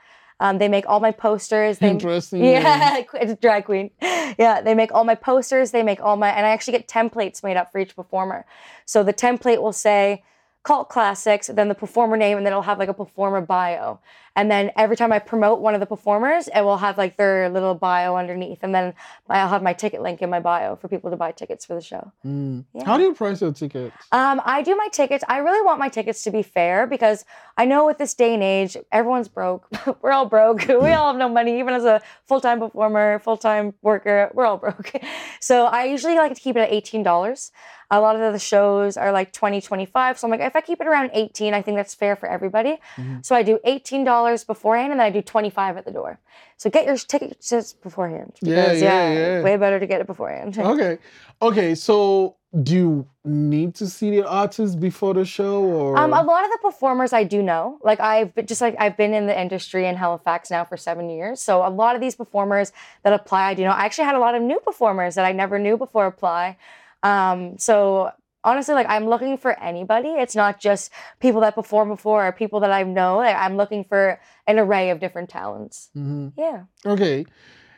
Um, 0.45 0.59
they 0.59 0.69
make 0.69 0.87
all 0.87 1.01
my 1.01 1.11
posters. 1.11 1.79
They, 1.79 1.89
Interesting. 1.89 2.45
yeah, 2.45 3.03
it's 3.15 3.41
drag 3.41 3.65
queen. 3.65 3.91
Yeah, 4.03 4.61
they 4.61 4.75
make 4.75 4.93
all 4.93 5.05
my 5.05 5.15
posters. 5.15 5.71
They 5.71 5.83
make 5.83 6.03
all 6.03 6.19
my, 6.19 6.29
and 6.29 6.45
I 6.45 6.51
actually 6.51 6.73
get 6.73 6.87
templates 6.87 7.43
made 7.43 7.57
up 7.57 7.73
for 7.73 7.79
each 7.79 7.97
performer. 7.97 8.45
So 8.85 9.03
the 9.03 9.15
template 9.15 9.63
will 9.63 9.73
say 9.73 10.23
cult 10.63 10.91
classics, 10.91 11.47
then 11.47 11.69
the 11.69 11.75
performer 11.75 12.19
name, 12.19 12.37
and 12.37 12.45
then 12.45 12.53
it'll 12.53 12.63
have 12.63 12.79
like 12.79 12.91
a 12.91 12.95
performer 12.95 13.41
bio. 13.41 14.01
And 14.37 14.51
then 14.51 14.73
every 14.77 14.97
time 14.97 15.13
I 15.13 15.19
promote 15.21 15.61
one 15.61 15.75
of 15.75 15.81
the 15.81 15.87
performers, 15.87 16.49
it 16.49 16.63
will 16.63 16.79
have 16.79 16.99
like 16.99 17.17
their 17.17 17.49
little 17.49 17.75
bio 17.75 18.17
underneath, 18.17 18.59
and 18.63 18.75
then 18.75 18.95
I'll 19.29 19.49
have 19.49 19.63
my 19.63 19.73
ticket 19.73 20.03
link 20.03 20.23
in 20.23 20.31
my 20.31 20.41
bio 20.41 20.77
for 20.77 20.89
people 20.89 21.11
to 21.11 21.17
buy 21.17 21.31
tickets 21.33 21.65
for 21.65 21.75
the 21.75 21.81
show. 21.81 22.11
Mm. 22.27 22.65
Yeah. 22.75 22.85
How 22.85 22.97
do 22.97 23.05
you 23.05 23.15
price 23.15 23.41
your 23.41 23.53
tickets? 23.53 23.95
Um, 24.13 24.41
I 24.45 24.63
do 24.63 24.75
my 24.77 24.89
tickets. 24.89 25.23
I 25.29 25.39
really 25.39 25.65
want 25.65 25.79
my 25.79 25.89
tickets 25.89 26.25
to 26.25 26.31
be 26.31 26.43
fair 26.43 26.87
because 26.87 27.25
I 27.57 27.65
know 27.65 27.87
with 27.87 27.99
this 27.99 28.15
day 28.15 28.35
and 28.35 28.43
age, 28.43 28.77
everyone's 28.91 29.29
broke. 29.29 29.69
we're 30.03 30.13
all 30.13 30.27
broke. 30.27 30.67
we 30.69 30.91
all 30.93 31.09
have 31.13 31.17
no 31.17 31.29
money. 31.29 31.59
Even 31.61 31.75
as 31.75 31.85
a 31.85 32.03
full 32.27 32.41
time 32.41 32.59
performer, 32.59 33.21
full 33.21 33.37
time 33.37 33.75
worker, 33.83 34.31
we're 34.35 34.47
all 34.47 34.59
broke. 34.59 34.93
So 35.41 35.67
I 35.67 35.85
usually 35.85 36.17
like 36.17 36.35
to 36.35 36.41
keep 36.41 36.57
it 36.57 36.61
at 36.61 36.73
eighteen 36.73 37.03
dollars. 37.03 37.53
A 37.91 38.01
lot 38.01 38.17
of 38.17 38.33
the 38.33 38.39
shows 38.39 38.97
are 38.97 39.13
like 39.13 39.33
20 39.33 39.61
25 39.61 40.19
So 40.19 40.27
I'm 40.27 40.31
like, 40.31 40.41
if 40.41 40.57
I 40.57 40.63
keep 40.63 40.81
it 40.81 40.87
around 40.87 41.11
18 41.13 41.53
I 41.55 41.61
think 41.63 41.77
that's 41.77 41.95
fair 41.95 42.17
for 42.17 42.27
everybody. 42.29 42.79
Mhm. 42.97 43.25
So 43.25 43.37
I 43.37 43.43
do 43.43 43.59
$18 43.65 44.05
beforehand 44.45 44.93
and 44.93 45.01
then 45.01 45.07
I 45.07 45.11
do 45.11 45.23
25 45.23 45.77
at 45.77 45.85
the 45.85 45.91
door. 45.91 46.19
So 46.57 46.71
get 46.71 46.87
your 46.87 46.97
tickets 46.97 47.51
just 47.51 47.83
beforehand. 47.83 48.33
Yeah, 48.41 48.55
because, 48.67 48.83
yeah, 48.83 49.13
yeah. 49.13 49.43
Way 49.43 49.57
better 49.57 49.79
to 49.79 49.87
get 49.87 50.01
it 50.01 50.07
beforehand. 50.07 50.57
Okay. 50.75 50.99
Okay, 51.43 51.75
so 51.75 52.37
do 52.63 52.75
you 52.75 53.07
need 53.25 53.75
to 53.75 53.87
see 53.89 54.11
the 54.11 54.27
artist 54.27 54.79
before 54.81 55.13
the 55.15 55.25
show 55.25 55.63
or 55.63 55.99
Um, 55.99 56.13
a 56.13 56.23
lot 56.23 56.45
of 56.45 56.51
the 56.53 56.59
performers 56.63 57.13
I 57.13 57.25
do 57.25 57.43
know. 57.43 57.79
Like 57.83 58.01
I've 58.01 58.35
been, 58.35 58.47
just 58.47 58.61
like 58.61 58.77
I've 58.79 58.97
been 58.97 59.13
in 59.13 59.27
the 59.27 59.39
industry 59.39 59.87
in 59.87 59.97
Halifax 59.97 60.51
now 60.51 60.65
for 60.65 60.77
seven 60.77 61.11
years. 61.11 61.41
So 61.43 61.67
a 61.67 61.71
lot 61.71 61.95
of 61.97 62.01
these 62.01 62.15
performers 62.15 62.73
that 63.03 63.13
apply, 63.13 63.51
I 63.51 63.55
do 63.55 63.65
know. 63.65 63.71
I 63.71 63.85
actually 63.85 64.05
had 64.05 64.15
a 64.15 64.21
lot 64.21 64.35
of 64.35 64.43
new 64.43 64.61
performers 64.61 65.17
that 65.17 65.25
I 65.25 65.33
never 65.33 65.59
knew 65.59 65.77
before 65.77 66.07
apply. 66.07 66.57
Um, 67.03 67.59
so 67.59 68.13
honestly, 68.45 68.75
like 68.75 68.87
I'm 68.89 69.07
looking 69.09 69.37
for 69.37 69.59
anybody. 69.61 70.09
It's 70.11 70.37
not 70.37 70.61
just 70.61 70.91
people 71.21 71.41
that 71.41 71.55
perform 71.55 71.89
before 71.89 72.27
or 72.27 72.33
people 72.33 72.61
that 72.61 72.71
I 72.71 72.83
know. 72.85 73.17
Like, 73.17 73.37
I'm 73.37 73.57
looking 73.57 73.85
for 73.85 74.21
an 74.47 74.59
array 74.59 74.91
of 74.91 75.01
different 75.01 75.31
talents. 75.31 75.91
Mhm. 75.97 76.33
Yeah. 76.37 76.65
Okay. 76.87 77.27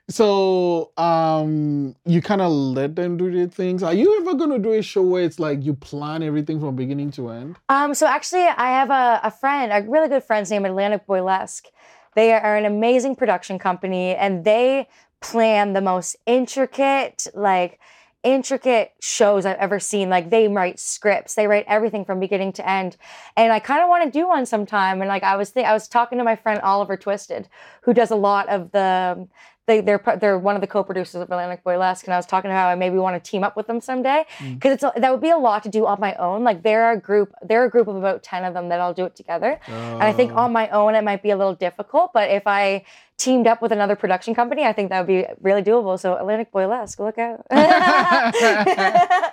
So 0.09 0.93
um 0.97 1.97
you 2.05 2.23
kind 2.23 2.41
of 2.41 2.53
let 2.53 2.95
them 2.95 3.17
do 3.17 3.31
their 3.33 3.49
things. 3.49 3.83
Are 3.83 3.95
you 3.95 4.21
ever 4.21 4.35
gonna 4.35 4.59
do 4.59 4.73
a 4.73 4.83
show 4.83 5.03
where 5.03 5.23
it's 5.25 5.41
like 5.41 5.65
you 5.65 5.75
plan 5.75 6.23
everything 6.23 6.61
from 6.61 6.77
beginning 6.77 7.11
to 7.13 7.31
end? 7.31 7.57
Um, 7.69 7.93
so 7.95 8.07
actually, 8.07 8.45
I 8.47 8.69
have 8.79 8.91
a, 8.91 9.21
a 9.25 9.31
friend, 9.31 9.73
a 9.73 9.89
really 9.91 10.09
good 10.09 10.23
friend's 10.23 10.51
named 10.51 10.67
Atlantic 10.67 11.07
Boylesque. 11.07 11.67
They 12.15 12.33
are 12.33 12.57
an 12.57 12.65
amazing 12.65 13.17
production 13.17 13.59
company, 13.59 14.15
and 14.15 14.45
they 14.45 14.89
plan 15.21 15.73
the 15.73 15.81
most 15.81 16.17
intricate, 16.25 17.27
like 17.35 17.81
intricate 18.27 18.93
shows 19.01 19.47
I've 19.47 19.57
ever 19.59 19.79
seen. 19.79 20.11
Like 20.11 20.31
they 20.31 20.49
write 20.49 20.81
scripts, 20.81 21.35
they 21.35 21.47
write 21.47 21.65
everything 21.69 22.05
from 22.05 22.19
beginning 22.19 22.53
to 22.55 22.69
end. 22.69 22.97
And 23.37 23.53
I 23.53 23.61
kind 23.61 23.83
of 23.83 23.89
want 23.89 24.05
to 24.05 24.11
do 24.11 24.27
one 24.27 24.47
sometime. 24.47 25.01
And 25.01 25.09
like 25.09 25.23
I 25.23 25.37
was, 25.37 25.53
th- 25.53 25.65
I 25.65 25.73
was 25.73 25.87
talking 25.87 26.19
to 26.19 26.25
my 26.25 26.35
friend 26.35 26.61
Oliver 26.61 26.97
Twisted, 26.97 27.49
who 27.83 27.95
does 27.95 28.11
a 28.11 28.17
lot 28.17 28.49
of 28.49 28.73
the. 28.73 29.29
They, 29.67 29.81
they're 29.81 30.01
they're 30.21 30.39
one 30.39 30.55
of 30.55 30.61
the 30.61 30.67
co-producers 30.69 31.17
of 31.17 31.23
Atlantic 31.23 31.65
Boylesque, 31.65 32.05
and 32.05 32.15
I 32.15 32.17
was 32.19 32.27
talking 32.27 32.51
to 32.51 32.55
how 32.55 32.69
I 32.69 32.77
maybe 32.77 32.99
want 32.99 33.23
to 33.23 33.31
team 33.31 33.43
up 33.43 33.57
with 33.57 33.67
them 33.67 33.81
someday 33.81 34.25
Mm. 34.39 34.55
because 34.55 34.73
it's 34.75 34.85
a- 34.85 34.93
that 34.97 35.11
would 35.11 35.21
be 35.21 35.31
a 35.31 35.37
lot 35.37 35.65
to 35.65 35.69
do 35.69 35.87
on 35.87 35.99
my 36.01 36.15
own. 36.15 36.45
Like 36.45 36.63
they're 36.63 36.93
a 36.93 36.97
group, 37.01 37.33
they're 37.43 37.65
a 37.65 37.71
group 37.71 37.89
of 37.89 37.97
about 37.97 38.23
ten 38.23 38.45
of 38.45 38.55
them 38.55 38.69
that 38.69 38.79
I'll 38.81 38.95
do 38.95 39.05
it 39.05 39.17
together. 39.17 39.59
And 39.67 40.03
I 40.03 40.13
think 40.13 40.33
on 40.35 40.53
my 40.53 40.69
own 40.69 40.95
it 40.95 41.03
might 41.03 41.21
be 41.23 41.31
a 41.31 41.37
little 41.37 41.55
difficult, 41.55 42.13
but 42.13 42.31
if 42.31 42.45
I 42.47 42.85
teamed 43.17 43.47
up 43.49 43.61
with 43.61 43.73
another 43.73 43.97
production 43.97 44.35
company, 44.35 44.63
I 44.65 44.73
think 44.73 44.91
that 44.91 45.01
would 45.01 45.07
be 45.09 45.25
really 45.41 45.63
doable. 45.63 45.99
So 45.99 46.17
Atlantic 46.17 46.53
Boylesque, 46.53 46.99
look 47.01 47.19
out. 47.19 47.45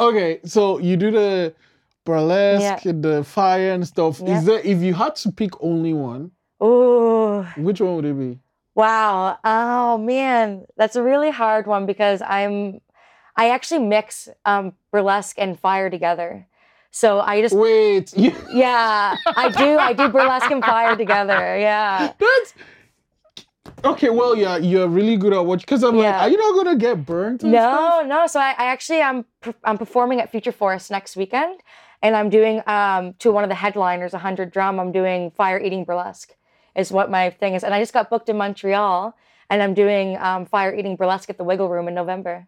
Okay, 0.00 0.40
so 0.44 0.78
you 0.78 0.96
do 0.96 1.10
the 1.12 1.54
burlesque, 2.04 2.82
the 2.84 3.22
fire 3.24 3.72
and 3.72 3.86
stuff. 3.86 4.20
Yeah. 4.20 4.38
Is 4.38 4.44
there 4.44 4.58
if 4.60 4.82
you 4.82 4.92
had 4.92 5.14
to 5.16 5.30
pick 5.32 5.50
only 5.62 5.92
one, 5.94 6.32
Ooh. 6.62 7.42
which 7.56 7.80
one 7.80 7.96
would 7.96 8.04
it 8.04 8.18
be? 8.18 8.38
Wow. 8.74 9.38
Oh 9.44 9.98
man, 9.98 10.66
that's 10.76 10.96
a 10.96 11.02
really 11.02 11.30
hard 11.30 11.66
one 11.66 11.86
because 11.86 12.22
I'm 12.22 12.80
I 13.36 13.50
actually 13.50 13.80
mix 13.80 14.28
um, 14.44 14.74
burlesque 14.90 15.36
and 15.38 15.58
fire 15.58 15.90
together. 15.90 16.46
So 16.90 17.18
I 17.18 17.40
just 17.40 17.54
Wait, 17.56 18.16
you, 18.16 18.32
yeah, 18.52 19.16
I 19.26 19.50
do. 19.50 19.78
I 19.78 19.92
do 19.92 20.08
burlesque 20.08 20.50
and 20.50 20.64
fire 20.64 20.96
together. 20.96 21.58
Yeah. 21.58 22.12
that's 22.18 22.54
okay. 23.84 24.10
Well, 24.10 24.36
yeah, 24.36 24.56
you're 24.58 24.86
really 24.86 25.16
good 25.16 25.32
at 25.32 25.44
what 25.44 25.60
because 25.60 25.82
I'm 25.82 25.96
like, 25.96 26.14
are 26.14 26.28
you 26.28 26.36
not 26.36 26.54
gonna 26.54 26.76
get 26.76 27.04
burnt? 27.04 27.42
No, 27.42 28.02
no. 28.06 28.28
So 28.28 28.38
I, 28.38 28.50
I 28.56 28.66
actually 28.66 29.02
I'm 29.02 29.24
I'm 29.64 29.76
performing 29.76 30.20
at 30.20 30.30
Future 30.30 30.52
Forest 30.52 30.92
next 30.92 31.16
weekend, 31.16 31.60
and 32.00 32.14
I'm 32.14 32.30
doing 32.30 32.62
um 32.68 33.14
to 33.18 33.32
one 33.32 33.42
of 33.42 33.50
the 33.50 33.56
headliners, 33.56 34.12
100 34.12 34.52
Drum. 34.52 34.78
I'm 34.78 34.92
doing 34.92 35.32
fire 35.32 35.58
eating 35.58 35.84
burlesque, 35.84 36.34
is 36.76 36.90
what 36.90 37.10
my 37.10 37.30
thing 37.30 37.54
is, 37.54 37.64
and 37.64 37.74
I 37.74 37.80
just 37.80 37.92
got 37.92 38.10
booked 38.10 38.28
in 38.28 38.36
Montreal, 38.36 39.16
and 39.50 39.62
I'm 39.62 39.74
doing 39.74 40.16
um, 40.18 40.46
fire 40.46 40.74
eating 40.74 40.96
burlesque 40.96 41.30
at 41.30 41.38
the 41.38 41.44
Wiggle 41.44 41.68
Room 41.68 41.88
in 41.88 41.94
November. 41.94 42.46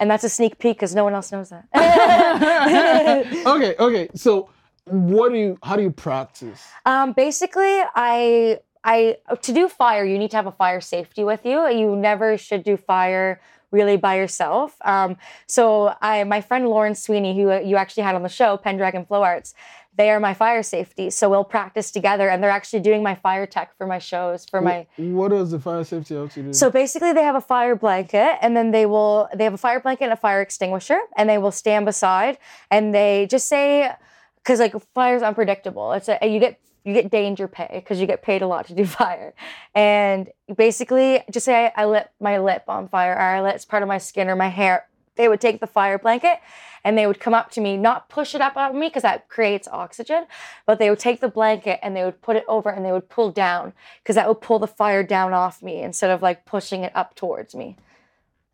And 0.00 0.10
that's 0.10 0.24
a 0.24 0.28
sneak 0.28 0.58
peek 0.58 0.78
because 0.78 0.94
no 0.94 1.04
one 1.04 1.14
else 1.14 1.30
knows 1.30 1.50
that. 1.50 1.68
okay, 3.46 3.76
okay. 3.78 4.08
So, 4.14 4.50
what 4.84 5.30
do 5.30 5.38
you? 5.38 5.58
How 5.62 5.76
do 5.76 5.82
you 5.82 5.92
practice? 5.92 6.60
Um, 6.84 7.12
basically, 7.12 7.82
I 7.94 8.58
I 8.84 9.18
to 9.42 9.52
do 9.52 9.68
fire, 9.68 10.04
you 10.04 10.18
need 10.18 10.30
to 10.32 10.36
have 10.36 10.46
a 10.46 10.52
fire 10.52 10.80
safety 10.80 11.24
with 11.24 11.46
you. 11.46 11.68
You 11.68 11.94
never 11.94 12.36
should 12.36 12.64
do 12.64 12.76
fire 12.76 13.40
really 13.70 13.96
by 13.96 14.16
yourself. 14.16 14.76
Um, 14.84 15.16
so 15.46 15.94
I 16.00 16.24
my 16.24 16.40
friend 16.40 16.68
Lauren 16.68 16.94
Sweeney, 16.94 17.34
who 17.34 17.52
you 17.60 17.76
actually 17.76 18.02
had 18.02 18.14
on 18.14 18.22
the 18.22 18.28
show, 18.28 18.56
Pendragon 18.56 19.04
Flow 19.04 19.22
Arts, 19.22 19.54
they 19.94 20.10
are 20.10 20.20
my 20.20 20.34
fire 20.34 20.62
safety. 20.62 21.10
So 21.10 21.28
we'll 21.28 21.44
practice 21.44 21.90
together, 21.90 22.28
and 22.28 22.42
they're 22.42 22.50
actually 22.50 22.80
doing 22.80 23.02
my 23.02 23.14
fire 23.14 23.46
tech 23.46 23.76
for 23.76 23.86
my 23.86 23.98
shows 23.98 24.46
for 24.46 24.60
my. 24.60 24.86
What 24.96 25.28
does 25.28 25.50
the 25.50 25.58
fire 25.58 25.84
safety 25.84 26.14
have 26.14 26.32
to 26.34 26.42
do? 26.42 26.52
So 26.52 26.70
basically, 26.70 27.12
they 27.12 27.22
have 27.22 27.34
a 27.34 27.40
fire 27.40 27.76
blanket, 27.76 28.38
and 28.40 28.56
then 28.56 28.70
they 28.70 28.86
will 28.86 29.28
they 29.34 29.44
have 29.44 29.54
a 29.54 29.58
fire 29.58 29.80
blanket 29.80 30.04
and 30.04 30.12
a 30.12 30.16
fire 30.16 30.40
extinguisher, 30.40 30.98
and 31.16 31.28
they 31.28 31.38
will 31.38 31.52
stand 31.52 31.84
beside, 31.84 32.38
and 32.70 32.94
they 32.94 33.26
just 33.30 33.48
say, 33.48 33.90
because 34.36 34.60
like 34.60 34.74
fire's 34.94 35.22
unpredictable. 35.22 35.92
It's 35.92 36.08
a 36.08 36.18
you 36.22 36.40
get 36.40 36.58
you 36.84 36.94
get 36.94 37.10
danger 37.10 37.46
pay 37.46 37.68
because 37.72 38.00
you 38.00 38.06
get 38.06 38.22
paid 38.22 38.42
a 38.42 38.46
lot 38.46 38.66
to 38.68 38.74
do 38.74 38.86
fire, 39.00 39.34
and 39.74 40.30
basically 40.56 41.22
just 41.30 41.44
say 41.44 41.66
I, 41.76 41.82
I 41.82 41.84
lit 41.84 42.10
my 42.18 42.38
lip 42.38 42.64
on 42.68 42.88
fire, 42.88 43.12
or 43.12 43.20
I 43.20 43.42
lit 43.42 43.64
part 43.68 43.82
of 43.82 43.88
my 43.88 43.98
skin 43.98 44.28
or 44.28 44.36
my 44.36 44.48
hair. 44.48 44.86
They 45.16 45.28
would 45.28 45.40
take 45.40 45.60
the 45.60 45.66
fire 45.66 45.98
blanket 45.98 46.40
and 46.84 46.96
they 46.96 47.06
would 47.06 47.20
come 47.20 47.34
up 47.34 47.50
to 47.52 47.60
me, 47.60 47.76
not 47.76 48.08
push 48.08 48.34
it 48.34 48.40
up 48.40 48.56
on 48.56 48.78
me 48.78 48.88
because 48.88 49.02
that 49.02 49.28
creates 49.28 49.68
oxygen, 49.68 50.26
but 50.66 50.78
they 50.78 50.90
would 50.90 50.98
take 50.98 51.20
the 51.20 51.28
blanket 51.28 51.78
and 51.82 51.94
they 51.94 52.04
would 52.04 52.22
put 52.22 52.36
it 52.36 52.44
over 52.48 52.70
and 52.70 52.84
they 52.84 52.92
would 52.92 53.08
pull 53.08 53.30
down 53.30 53.72
because 54.02 54.16
that 54.16 54.26
would 54.28 54.40
pull 54.40 54.58
the 54.58 54.66
fire 54.66 55.02
down 55.02 55.32
off 55.32 55.62
me 55.62 55.82
instead 55.82 56.10
of 56.10 56.22
like 56.22 56.44
pushing 56.44 56.82
it 56.82 56.92
up 56.94 57.14
towards 57.14 57.54
me. 57.54 57.76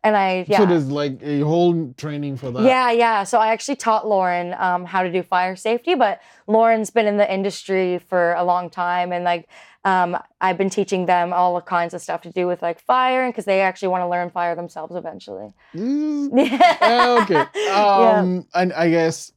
And 0.03 0.15
I 0.15 0.45
yeah. 0.47 0.59
So 0.59 0.65
there's 0.65 0.89
like 0.89 1.21
a 1.21 1.41
whole 1.41 1.93
training 1.97 2.37
for 2.37 2.51
that. 2.51 2.63
Yeah, 2.63 2.91
yeah. 2.91 3.23
So 3.25 3.37
I 3.37 3.49
actually 3.49 3.75
taught 3.75 4.07
Lauren 4.07 4.53
um, 4.57 4.85
how 4.85 5.03
to 5.03 5.11
do 5.11 5.21
fire 5.23 5.57
safety, 5.57 5.93
but 5.93 6.21
Lauren's 6.47 6.89
been 6.89 7.05
in 7.05 7.17
the 7.17 7.31
industry 7.31 7.99
for 7.99 8.31
a 8.33 8.43
long 8.45 8.69
time, 8.69 9.11
and 9.11 9.25
like 9.25 9.49
um, 9.83 10.17
I've 10.39 10.57
been 10.57 10.69
teaching 10.69 11.05
them 11.05 11.33
all 11.33 11.59
kinds 11.61 11.93
of 11.93 12.01
stuff 12.01 12.21
to 12.21 12.31
do 12.31 12.47
with 12.47 12.61
like 12.61 12.79
fire, 12.79 13.25
and 13.25 13.33
because 13.33 13.43
they 13.43 13.59
actually 13.59 13.89
want 13.89 14.03
to 14.03 14.07
learn 14.07 14.29
fire 14.29 14.55
themselves 14.55 14.95
eventually. 14.95 15.53
Mm, 15.75 16.29
Yeah. 16.81 17.19
okay. 17.23 17.45
Yeah. 17.53 18.19
Um, 18.21 18.47
and 18.53 18.71
I 18.71 18.89
guess 18.89 19.33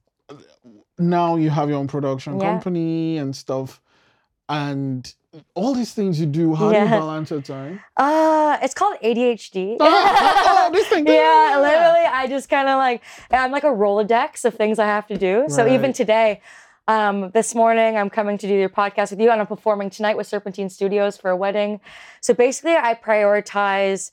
now 0.97 1.35
you 1.35 1.51
have 1.51 1.69
your 1.71 1.79
own 1.79 1.89
production 1.89 2.39
Yeah. 2.39 2.53
company 2.53 3.19
and 3.19 3.35
stuff, 3.35 3.82
and 4.53 5.15
all 5.55 5.73
these 5.73 5.95
things 5.95 6.21
you 6.21 6.27
do. 6.27 6.55
How 6.55 6.71
do 6.71 6.79
you 6.79 6.85
balance 6.85 7.31
your 7.31 7.41
time? 7.41 7.81
Uh, 7.97 8.59
it's 8.61 8.75
called 8.75 8.99
ADHD. 9.03 9.79
oh, 9.81 10.71
this 10.73 10.89
thing. 10.89 11.07
yeah, 11.07 11.59
literally, 11.59 12.07
I 12.07 12.27
just 12.29 12.51
kind 12.51 12.69
of 12.69 12.77
like 12.77 13.03
I'm 13.31 13.51
like 13.51 13.65
a 13.65 13.69
rolodex 13.69 14.45
of 14.45 14.55
things 14.55 14.79
I 14.79 14.85
have 14.85 15.07
to 15.09 15.17
do. 15.17 15.47
So 15.49 15.67
even 15.67 15.95
today, 15.95 16.43
um, 16.87 17.31
this 17.31 17.55
morning 17.55 17.97
I'm 17.97 18.11
coming 18.11 18.37
to 18.37 18.47
do 18.47 18.55
your 18.55 18.69
podcast 18.69 19.11
with 19.11 19.21
you, 19.21 19.31
and 19.31 19.41
I'm 19.41 19.47
performing 19.47 19.89
tonight 19.89 20.19
with 20.19 20.27
Serpentine 20.27 20.69
Studios 20.69 21.17
for 21.17 21.31
a 21.31 21.37
wedding. 21.37 21.81
So 22.21 22.35
basically, 22.35 22.77
I 22.77 22.95
prioritize 22.95 24.11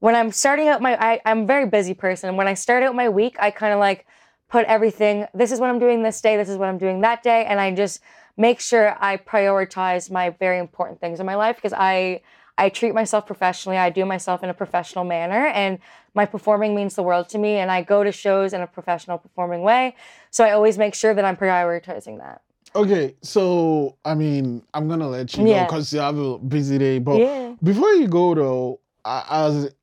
when 0.00 0.14
I'm 0.14 0.32
starting 0.32 0.68
out 0.68 0.80
my. 0.80 0.96
I, 0.98 1.20
I'm 1.26 1.40
a 1.40 1.46
very 1.46 1.66
busy 1.66 1.92
person. 1.92 2.36
When 2.36 2.48
I 2.48 2.54
start 2.54 2.82
out 2.82 2.94
my 2.94 3.10
week, 3.10 3.36
I 3.38 3.50
kind 3.50 3.74
of 3.74 3.78
like 3.78 4.06
put 4.48 4.64
everything. 4.64 5.26
This 5.34 5.52
is 5.52 5.60
what 5.60 5.68
I'm 5.68 5.78
doing 5.78 6.02
this 6.02 6.18
day. 6.22 6.38
This 6.38 6.48
is 6.48 6.56
what 6.56 6.70
I'm 6.70 6.78
doing 6.78 7.02
that 7.02 7.22
day, 7.22 7.44
and 7.44 7.60
I 7.60 7.74
just 7.74 8.00
make 8.36 8.60
sure 8.60 8.96
I 9.00 9.16
prioritize 9.16 10.10
my 10.10 10.30
very 10.30 10.58
important 10.58 11.00
things 11.00 11.20
in 11.20 11.26
my 11.26 11.34
life 11.36 11.56
because 11.56 11.72
I 11.76 12.20
I 12.58 12.68
treat 12.68 12.94
myself 12.94 13.26
professionally. 13.26 13.78
I 13.78 13.88
do 13.90 14.04
myself 14.04 14.42
in 14.44 14.50
a 14.50 14.54
professional 14.54 15.04
manner, 15.04 15.46
and 15.46 15.78
my 16.14 16.26
performing 16.26 16.74
means 16.74 16.94
the 16.94 17.02
world 17.02 17.28
to 17.30 17.38
me. 17.38 17.54
And 17.56 17.70
I 17.70 17.82
go 17.82 18.04
to 18.04 18.12
shows 18.12 18.52
in 18.52 18.60
a 18.60 18.66
professional 18.66 19.16
performing 19.18 19.62
way, 19.62 19.96
so 20.30 20.44
I 20.44 20.50
always 20.52 20.76
make 20.76 20.94
sure 20.94 21.14
that 21.14 21.24
I'm 21.24 21.36
prioritizing 21.36 22.18
that. 22.18 22.42
Okay, 22.74 23.16
so 23.22 23.96
I 24.04 24.14
mean, 24.14 24.62
I'm 24.74 24.88
gonna 24.88 25.08
let 25.08 25.34
you 25.36 25.44
go 25.44 25.50
Yeah. 25.50 25.64
because 25.64 25.92
you 25.92 26.00
have 26.00 26.18
a 26.18 26.38
busy 26.38 26.78
day. 26.78 26.98
But 26.98 27.20
yeah. 27.20 27.54
before 27.62 27.92
you 27.94 28.06
go, 28.08 28.34
though, 28.34 28.80
I- 29.04 29.24
as 29.46 29.74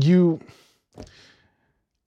you, 0.00 0.40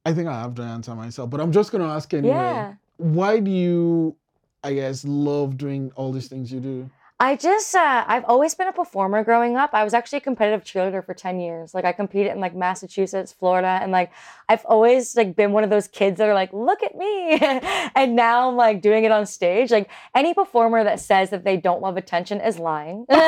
I 0.06 0.13
think 0.13 0.28
I 0.28 0.39
have 0.41 0.56
to 0.56 0.62
answer 0.62 0.95
myself. 0.95 1.30
But 1.30 1.41
I'm 1.41 1.52
just 1.52 1.71
gonna 1.71 1.88
ask 1.89 2.13
anyway. 2.13 2.34
Yeah. 2.36 2.74
Why 2.97 3.39
do 3.39 3.50
you, 3.52 4.15
I 4.63 4.74
guess, 4.74 5.04
love 5.04 5.58
doing 5.58 5.91
all 5.95 6.12
these 6.12 6.28
things 6.28 6.52
you 6.52 6.60
do? 6.60 6.89
I 7.21 7.36
just 7.36 7.76
uh, 7.76 8.04
I've 8.08 8.26
always 8.26 8.56
been 8.56 8.67
a 8.67 8.74
performer 8.74 9.24
growing 9.24 9.56
up. 9.56 9.69
I 9.74 9.84
was 9.84 9.93
actually 9.93 10.17
a 10.17 10.21
competitive 10.21 10.63
cheerleader 10.63 11.06
for 11.06 11.13
10 11.13 11.39
years. 11.39 11.71
Like 11.76 11.86
I 11.86 11.91
competed 11.91 12.32
in 12.32 12.39
like 12.39 12.56
Massachusetts, 12.56 13.32
Florida, 13.32 13.78
and 13.80 13.91
like 13.91 14.12
I've 14.50 14.65
always 14.65 15.15
like 15.15 15.36
been 15.36 15.52
one 15.52 15.63
of 15.63 15.69
those 15.69 15.88
kids 15.88 16.17
that 16.17 16.28
are 16.28 16.34
like, 16.34 16.52
look 16.52 16.82
at 16.82 16.97
me. 16.97 17.38
and 17.95 18.15
now 18.15 18.50
I'm 18.50 18.56
like 18.56 18.82
doing 18.82 19.04
it 19.04 19.12
on 19.12 19.28
stage. 19.28 19.69
Like 19.69 19.88
any 20.15 20.34
performer 20.34 20.84
that 20.84 21.00
says 21.00 21.30
that 21.30 21.43
they 21.43 21.58
don't 21.58 21.80
love 21.80 21.95
attention 21.95 22.41
is 22.41 22.58
lying. 22.58 23.06
They're 23.10 23.21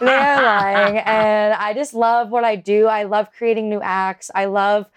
lying. 0.00 0.98
And 0.98 1.54
I 1.54 1.72
just 1.72 1.94
love 1.94 2.30
what 2.30 2.42
I 2.42 2.56
do. 2.56 2.88
I 2.88 3.04
love 3.04 3.30
creating 3.30 3.68
new 3.68 3.80
acts. 3.80 4.28
I 4.34 4.46
love 4.46 4.90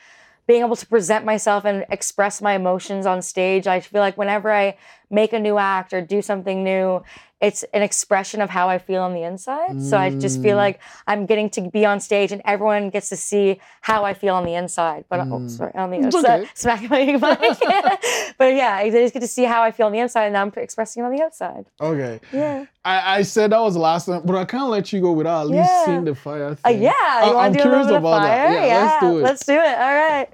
being 0.47 0.63
able 0.63 0.75
to 0.75 0.88
present 0.88 1.23
myself 1.23 1.65
and 1.65 1.86
express 1.91 2.41
my 2.41 2.56
emotions 2.56 3.06
on 3.06 3.21
stage. 3.21 3.67
I 3.67 3.80
feel 3.80 4.02
like 4.02 4.17
whenever 4.17 4.52
I 4.52 4.78
make 5.10 5.34
a 5.34 5.39
new 5.39 5.58
act 5.58 5.93
or 5.93 6.02
do 6.02 6.22
something 6.22 6.63
new, 6.63 7.02
it's 7.41 7.63
an 7.74 7.82
expression 7.82 8.41
of 8.41 8.50
how 8.50 8.67
I 8.67 8.78
feel 8.78 9.02
on 9.02 9.13
the 9.13 9.24
inside. 9.24 9.82
So 9.82 9.98
I 9.98 10.10
just 10.10 10.41
feel 10.41 10.56
Mm. 10.58 10.65
like 10.65 10.80
I'm 11.08 11.26
getting 11.26 11.50
to 11.52 11.62
be 11.62 11.86
on 11.86 12.02
stage 12.02 12.34
and 12.34 12.41
everyone 12.43 12.89
gets 12.89 13.08
to 13.10 13.15
see 13.15 13.62
how 13.82 14.04
I 14.04 14.13
feel 14.13 14.36
on 14.36 14.43
the 14.43 14.56
inside. 14.56 15.06
But 15.10 15.22
oh, 15.22 15.24
Mm. 15.39 15.50
sorry, 15.50 15.74
on 15.76 15.89
the 15.89 16.06
outside. 16.06 16.41
okay. 16.41 16.50
Smack 16.54 16.89
my 16.89 17.06
mic. 17.06 17.19
but 18.38 18.54
yeah, 18.56 18.84
they 18.84 18.91
just 19.04 19.13
get 19.13 19.22
to 19.22 19.28
see 19.28 19.45
how 19.45 19.63
I 19.63 19.72
feel 19.72 19.86
on 19.86 19.93
the 19.93 20.00
inside 20.00 20.26
and 20.26 20.38
I'm 20.38 20.52
expressing 20.58 21.02
it 21.02 21.06
on 21.06 21.15
the 21.15 21.24
outside. 21.24 21.65
Okay, 21.80 22.19
Yeah. 22.34 22.65
I, 22.84 23.19
I 23.19 23.22
said 23.22 23.52
that 23.52 23.60
was 23.62 23.74
the 23.76 23.80
last 23.80 24.06
time, 24.08 24.22
but 24.26 24.36
I 24.36 24.43
can't 24.45 24.69
let 24.69 24.91
you 24.91 25.00
go 25.00 25.13
without 25.13 25.41
at 25.43 25.48
least 25.48 25.69
Yeah. 25.72 25.86
seeing 25.86 26.04
the 26.06 26.15
fire 26.15 26.45
Uh, 26.50 26.56
thing. 26.56 26.82
yeah. 26.84 26.91
You 26.91 27.32
I- 27.32 27.34
want 27.34 27.38
I'm 27.38 27.54
to 27.54 27.58
do 27.58 27.63
a 27.63 27.63
curious 27.67 27.86
little 27.88 28.02
bit 28.02 28.08
of 28.08 28.13
about 28.13 28.24
that. 28.28 28.48
fire? 28.48 28.67
Yeah, 28.67 28.84
let's 28.84 29.00
do 29.02 29.17
it. 29.17 29.24
Let's 29.24 29.45
do 29.45 29.54
it. 29.54 29.80
All 29.80 29.95
right. 29.95 30.30